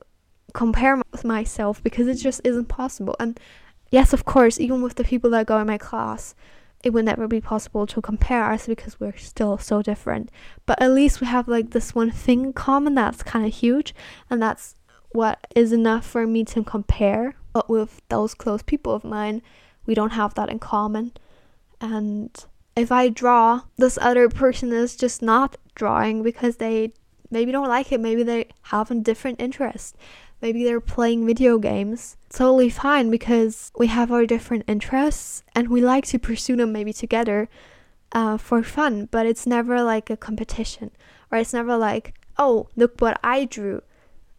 compare 0.53 1.01
with 1.11 1.25
myself 1.25 1.83
because 1.83 2.07
it 2.07 2.15
just 2.15 2.41
isn't 2.43 2.67
possible. 2.67 3.15
And 3.19 3.39
yes, 3.91 4.13
of 4.13 4.25
course, 4.25 4.59
even 4.59 4.81
with 4.81 4.95
the 4.95 5.03
people 5.03 5.29
that 5.31 5.47
go 5.47 5.57
in 5.59 5.67
my 5.67 5.77
class, 5.77 6.35
it 6.83 6.91
would 6.91 7.05
never 7.05 7.27
be 7.27 7.41
possible 7.41 7.87
to 7.87 8.01
compare 8.01 8.51
us 8.51 8.67
because 8.67 8.99
we're 8.99 9.17
still 9.17 9.57
so 9.57 9.81
different. 9.81 10.29
But 10.65 10.81
at 10.81 10.91
least 10.91 11.21
we 11.21 11.27
have 11.27 11.47
like 11.47 11.71
this 11.71 11.95
one 11.95 12.11
thing 12.11 12.45
in 12.45 12.53
common 12.53 12.93
that's 12.95 13.23
kind 13.23 13.45
of 13.45 13.53
huge, 13.53 13.95
and 14.29 14.41
that's 14.41 14.75
what 15.11 15.47
is 15.55 15.71
enough 15.71 16.05
for 16.05 16.27
me 16.27 16.43
to 16.45 16.63
compare. 16.63 17.35
But 17.53 17.69
with 17.69 18.01
those 18.09 18.33
close 18.33 18.61
people 18.63 18.93
of 18.93 19.03
mine, 19.03 19.41
we 19.85 19.95
don't 19.95 20.11
have 20.11 20.33
that 20.35 20.49
in 20.49 20.59
common. 20.59 21.13
And 21.79 22.31
if 22.75 22.91
I 22.91 23.09
draw, 23.09 23.61
this 23.77 23.97
other 24.01 24.27
person 24.27 24.73
is 24.73 24.95
just 24.95 25.21
not 25.21 25.55
drawing 25.75 26.23
because 26.23 26.57
they 26.57 26.93
maybe 27.29 27.51
don't 27.51 27.67
like 27.67 27.91
it, 27.91 27.99
maybe 27.99 28.23
they 28.23 28.47
have 28.63 28.91
a 28.91 28.95
different 28.95 29.41
interest. 29.41 29.95
Maybe 30.43 30.65
they're 30.65 30.81
playing 30.81 31.25
video 31.25 31.57
games. 31.57 32.17
Totally 32.27 32.69
fine 32.69 33.09
because 33.09 33.71
we 33.77 33.87
have 33.87 34.11
our 34.11 34.25
different 34.25 34.65
interests 34.67 35.41
and 35.55 35.69
we 35.69 35.79
like 35.79 36.05
to 36.07 36.19
pursue 36.19 36.57
them 36.57 36.73
maybe 36.73 36.91
together 36.91 37.47
uh, 38.11 38.35
for 38.35 38.61
fun, 38.61 39.07
but 39.09 39.25
it's 39.25 39.47
never 39.47 39.81
like 39.81 40.09
a 40.09 40.17
competition 40.17 40.91
or 41.31 41.37
it's 41.37 41.53
never 41.53 41.77
like, 41.77 42.15
oh, 42.37 42.67
look 42.75 42.99
what 42.99 43.21
I 43.23 43.45
drew. 43.45 43.83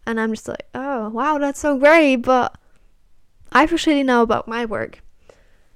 And 0.07 0.21
I'm 0.21 0.35
just 0.35 0.47
like, 0.47 0.67
oh, 0.75 1.09
wow, 1.09 1.39
that's 1.39 1.61
so 1.61 1.79
great, 1.79 2.17
but 2.17 2.55
I 3.51 3.63
appreciate 3.63 4.03
know 4.03 4.21
about 4.21 4.47
my 4.47 4.67
work. 4.67 5.01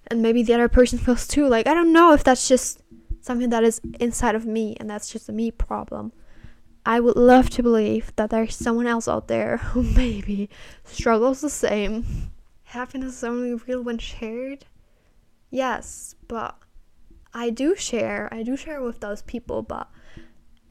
And 0.08 0.20
maybe 0.20 0.42
the 0.42 0.52
other 0.52 0.68
person 0.68 0.98
feels 0.98 1.26
too. 1.26 1.48
Like, 1.48 1.66
I 1.66 1.72
don't 1.72 1.94
know 1.94 2.12
if 2.12 2.22
that's 2.22 2.46
just 2.46 2.82
something 3.22 3.48
that 3.48 3.64
is 3.64 3.80
inside 3.98 4.34
of 4.34 4.44
me 4.44 4.76
and 4.78 4.90
that's 4.90 5.10
just 5.10 5.30
a 5.30 5.32
me 5.32 5.50
problem. 5.50 6.12
I 6.88 7.00
would 7.00 7.16
love 7.16 7.50
to 7.50 7.62
believe 7.62 8.16
that 8.16 8.30
there's 8.30 8.56
someone 8.56 8.86
else 8.86 9.06
out 9.06 9.28
there 9.28 9.56
who 9.72 9.82
maybe 9.82 10.48
struggles 10.84 11.42
the 11.42 11.50
same. 11.50 12.30
Happiness 12.64 13.18
is 13.18 13.24
only 13.24 13.54
real 13.54 13.82
when 13.82 13.98
shared. 13.98 14.64
Yes, 15.50 16.14
but 16.28 16.56
I 17.34 17.50
do 17.50 17.76
share. 17.76 18.32
I 18.32 18.42
do 18.42 18.56
share 18.56 18.80
with 18.80 19.00
those 19.00 19.20
people, 19.20 19.60
but 19.62 19.90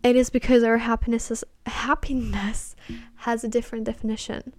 it 0.03 0.15
is 0.15 0.32
because 0.32 0.63
our 0.63 0.80
happiness 0.80 1.30
is 1.30 1.43
happiness 1.67 2.75
has 3.17 3.43
a 3.43 3.47
different 3.47 3.84
definition. 3.84 4.53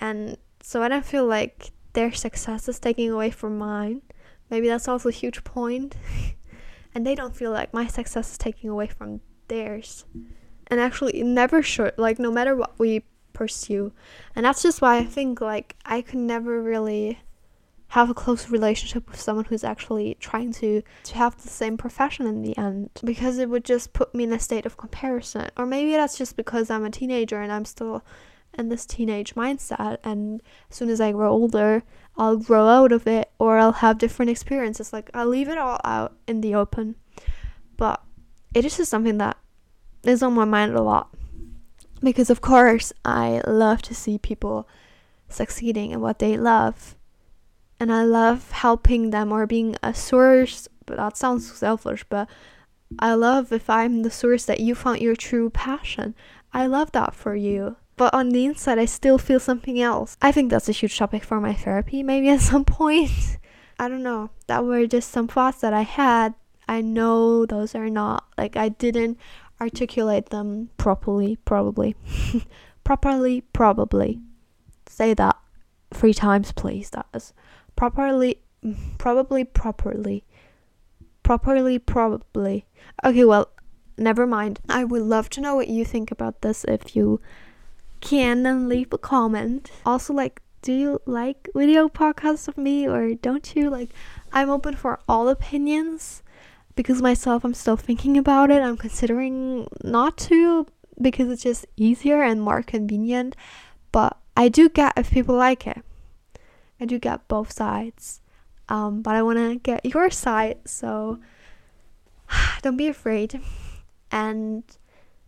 And 0.00 0.36
so 0.60 0.82
I 0.82 0.88
don't 0.88 1.04
feel 1.04 1.26
like 1.26 1.70
their 1.92 2.12
success 2.12 2.68
is 2.68 2.80
taking 2.80 3.08
away 3.08 3.30
from 3.30 3.56
mine. 3.56 4.02
Maybe 4.50 4.66
that's 4.66 4.88
also 4.88 5.10
a 5.10 5.12
huge 5.12 5.44
point. 5.44 5.94
and 6.94 7.06
they 7.06 7.14
don't 7.14 7.36
feel 7.36 7.52
like 7.52 7.72
my 7.72 7.86
success 7.86 8.32
is 8.32 8.38
taking 8.38 8.68
away 8.68 8.88
from 8.88 9.20
theirs 9.46 10.06
and 10.72 10.80
actually 10.80 11.22
never 11.22 11.62
should 11.62 11.92
like 11.98 12.18
no 12.18 12.32
matter 12.32 12.56
what 12.56 12.78
we 12.78 13.04
pursue. 13.34 13.92
And 14.34 14.46
that's 14.46 14.62
just 14.62 14.80
why 14.80 14.96
i 14.96 15.04
think 15.04 15.40
like 15.40 15.76
i 15.84 16.00
could 16.00 16.18
never 16.18 16.62
really 16.62 17.20
have 17.88 18.08
a 18.08 18.14
close 18.14 18.48
relationship 18.48 19.10
with 19.10 19.20
someone 19.20 19.44
who's 19.44 19.64
actually 19.64 20.16
trying 20.18 20.50
to 20.50 20.82
to 21.04 21.14
have 21.14 21.40
the 21.42 21.48
same 21.48 21.76
profession 21.76 22.26
in 22.26 22.40
the 22.40 22.56
end. 22.56 22.88
Because 23.04 23.36
it 23.36 23.50
would 23.50 23.66
just 23.66 23.92
put 23.92 24.14
me 24.14 24.24
in 24.24 24.32
a 24.32 24.38
state 24.38 24.64
of 24.64 24.78
comparison. 24.78 25.50
Or 25.58 25.66
maybe 25.66 25.92
that's 25.92 26.16
just 26.16 26.36
because 26.36 26.70
i'm 26.70 26.86
a 26.86 26.90
teenager 26.90 27.42
and 27.42 27.52
i'm 27.52 27.66
still 27.66 28.02
in 28.58 28.70
this 28.70 28.86
teenage 28.86 29.34
mindset. 29.34 29.98
And 30.02 30.40
as 30.70 30.76
soon 30.78 30.88
as 30.88 31.02
i 31.02 31.12
grow 31.12 31.30
older 31.30 31.82
i'll 32.16 32.38
grow 32.38 32.66
out 32.66 32.92
of 32.92 33.06
it 33.06 33.30
or 33.38 33.58
i'll 33.58 33.80
have 33.84 33.98
different 33.98 34.30
experiences. 34.30 34.90
Like 34.90 35.10
i'll 35.12 35.28
leave 35.28 35.50
it 35.50 35.58
all 35.58 35.80
out 35.84 36.16
in 36.26 36.40
the 36.40 36.54
open. 36.54 36.96
But 37.76 38.02
it 38.54 38.64
is 38.64 38.78
just 38.78 38.90
something 38.90 39.18
that 39.18 39.36
is 40.04 40.22
on 40.22 40.34
my 40.34 40.44
mind 40.44 40.74
a 40.74 40.82
lot. 40.82 41.08
Because 42.02 42.30
of 42.30 42.40
course 42.40 42.92
I 43.04 43.40
love 43.46 43.82
to 43.82 43.94
see 43.94 44.18
people 44.18 44.68
succeeding 45.28 45.92
in 45.92 46.00
what 46.00 46.18
they 46.18 46.36
love. 46.36 46.96
And 47.78 47.92
I 47.92 48.02
love 48.04 48.50
helping 48.50 49.10
them 49.10 49.32
or 49.32 49.46
being 49.46 49.76
a 49.82 49.94
source 49.94 50.68
but 50.84 50.96
that 50.96 51.16
sounds 51.16 51.50
selfish 51.50 52.04
but 52.08 52.28
I 52.98 53.14
love 53.14 53.52
if 53.52 53.70
I'm 53.70 54.02
the 54.02 54.10
source 54.10 54.44
that 54.44 54.60
you 54.60 54.74
found 54.74 55.00
your 55.00 55.16
true 55.16 55.48
passion. 55.48 56.14
I 56.52 56.66
love 56.66 56.92
that 56.92 57.14
for 57.14 57.34
you. 57.34 57.76
But 57.96 58.12
on 58.12 58.30
the 58.30 58.44
inside 58.44 58.78
I 58.78 58.84
still 58.84 59.18
feel 59.18 59.40
something 59.40 59.80
else. 59.80 60.16
I 60.20 60.32
think 60.32 60.50
that's 60.50 60.68
a 60.68 60.72
huge 60.72 60.98
topic 60.98 61.24
for 61.24 61.40
my 61.40 61.54
therapy 61.54 62.02
maybe 62.02 62.28
at 62.28 62.40
some 62.52 62.64
point. 62.64 63.38
I 63.78 63.88
don't 63.88 64.02
know. 64.02 64.30
That 64.46 64.64
were 64.64 64.86
just 64.86 65.10
some 65.10 65.28
thoughts 65.28 65.60
that 65.60 65.72
I 65.72 65.82
had. 65.82 66.34
I 66.68 66.80
know 66.80 67.44
those 67.46 67.74
are 67.74 67.90
not 67.90 68.24
like 68.38 68.56
I 68.56 68.68
didn't 68.68 69.18
articulate 69.62 70.30
them 70.30 70.70
properly, 70.76 71.36
probably. 71.44 71.94
properly, 72.84 73.42
probably. 73.52 74.20
Say 74.88 75.14
that 75.14 75.36
three 75.94 76.12
times, 76.12 76.50
please. 76.52 76.90
That 76.90 77.06
is 77.14 77.32
properly 77.76 78.40
probably 78.98 79.44
properly. 79.44 80.24
Properly, 81.22 81.78
probably. 81.78 82.66
Okay, 83.04 83.24
well, 83.24 83.50
never 83.96 84.26
mind. 84.26 84.58
I 84.68 84.82
would 84.84 85.02
love 85.02 85.30
to 85.30 85.40
know 85.40 85.54
what 85.54 85.68
you 85.68 85.84
think 85.84 86.10
about 86.10 86.42
this 86.42 86.64
if 86.64 86.96
you 86.96 87.20
can 88.00 88.44
and 88.44 88.68
leave 88.68 88.92
a 88.92 88.98
comment. 88.98 89.70
Also, 89.86 90.12
like, 90.12 90.42
do 90.60 90.72
you 90.72 91.00
like 91.06 91.48
video 91.54 91.88
podcasts 91.88 92.48
of 92.48 92.58
me 92.58 92.88
or 92.88 93.14
don't 93.14 93.54
you? 93.54 93.70
Like, 93.70 93.90
I'm 94.32 94.50
open 94.50 94.74
for 94.74 94.98
all 95.08 95.28
opinions 95.28 96.22
because 96.74 97.02
myself, 97.02 97.44
I'm 97.44 97.54
still 97.54 97.76
thinking 97.76 98.16
about 98.16 98.50
it. 98.50 98.62
I'm 98.62 98.76
considering 98.76 99.68
not 99.82 100.16
to 100.18 100.66
because 101.00 101.28
it's 101.30 101.42
just 101.42 101.66
easier 101.76 102.22
and 102.22 102.40
more 102.40 102.62
convenient. 102.62 103.36
But 103.90 104.16
I 104.36 104.48
do 104.48 104.68
get 104.68 104.94
if 104.96 105.10
people 105.10 105.34
like 105.34 105.66
it. 105.66 105.82
I 106.80 106.84
do 106.84 106.98
get 106.98 107.28
both 107.28 107.52
sides. 107.52 108.20
Um, 108.68 109.02
but 109.02 109.14
I 109.14 109.22
want 109.22 109.38
to 109.38 109.56
get 109.56 109.84
your 109.84 110.10
side, 110.10 110.58
so 110.64 111.18
don't 112.62 112.76
be 112.76 112.88
afraid. 112.88 113.40
And 114.10 114.64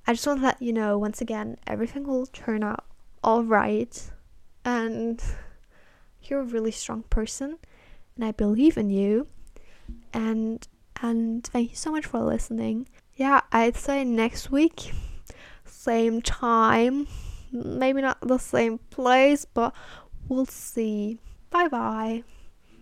I 0.06 0.12
just 0.12 0.26
want 0.26 0.40
to 0.40 0.46
let 0.46 0.62
you 0.62 0.72
know 0.72 0.98
once 0.98 1.20
again, 1.20 1.58
everything 1.66 2.04
will 2.04 2.26
turn 2.26 2.62
out 2.62 2.84
all 3.22 3.44
right. 3.44 4.10
And 4.64 5.22
you're 6.22 6.40
a 6.40 6.44
really 6.44 6.70
strong 6.70 7.02
person, 7.04 7.58
and 8.16 8.24
I 8.24 8.32
believe 8.32 8.76
in 8.76 8.90
you. 8.90 9.26
And 10.12 10.66
and 11.02 11.44
thank 11.44 11.70
you 11.70 11.76
so 11.76 11.92
much 11.92 12.06
for 12.06 12.20
listening. 12.20 12.88
Yeah, 13.14 13.40
I'd 13.52 13.76
say 13.76 14.04
next 14.04 14.50
week, 14.50 14.92
same 15.64 16.20
time, 16.22 17.06
maybe 17.52 18.00
not 18.02 18.20
the 18.20 18.38
same 18.38 18.78
place, 18.90 19.44
but 19.44 19.74
we'll 20.28 20.46
see. 20.46 21.18
Bye 21.50 21.68
bye. 21.68 22.24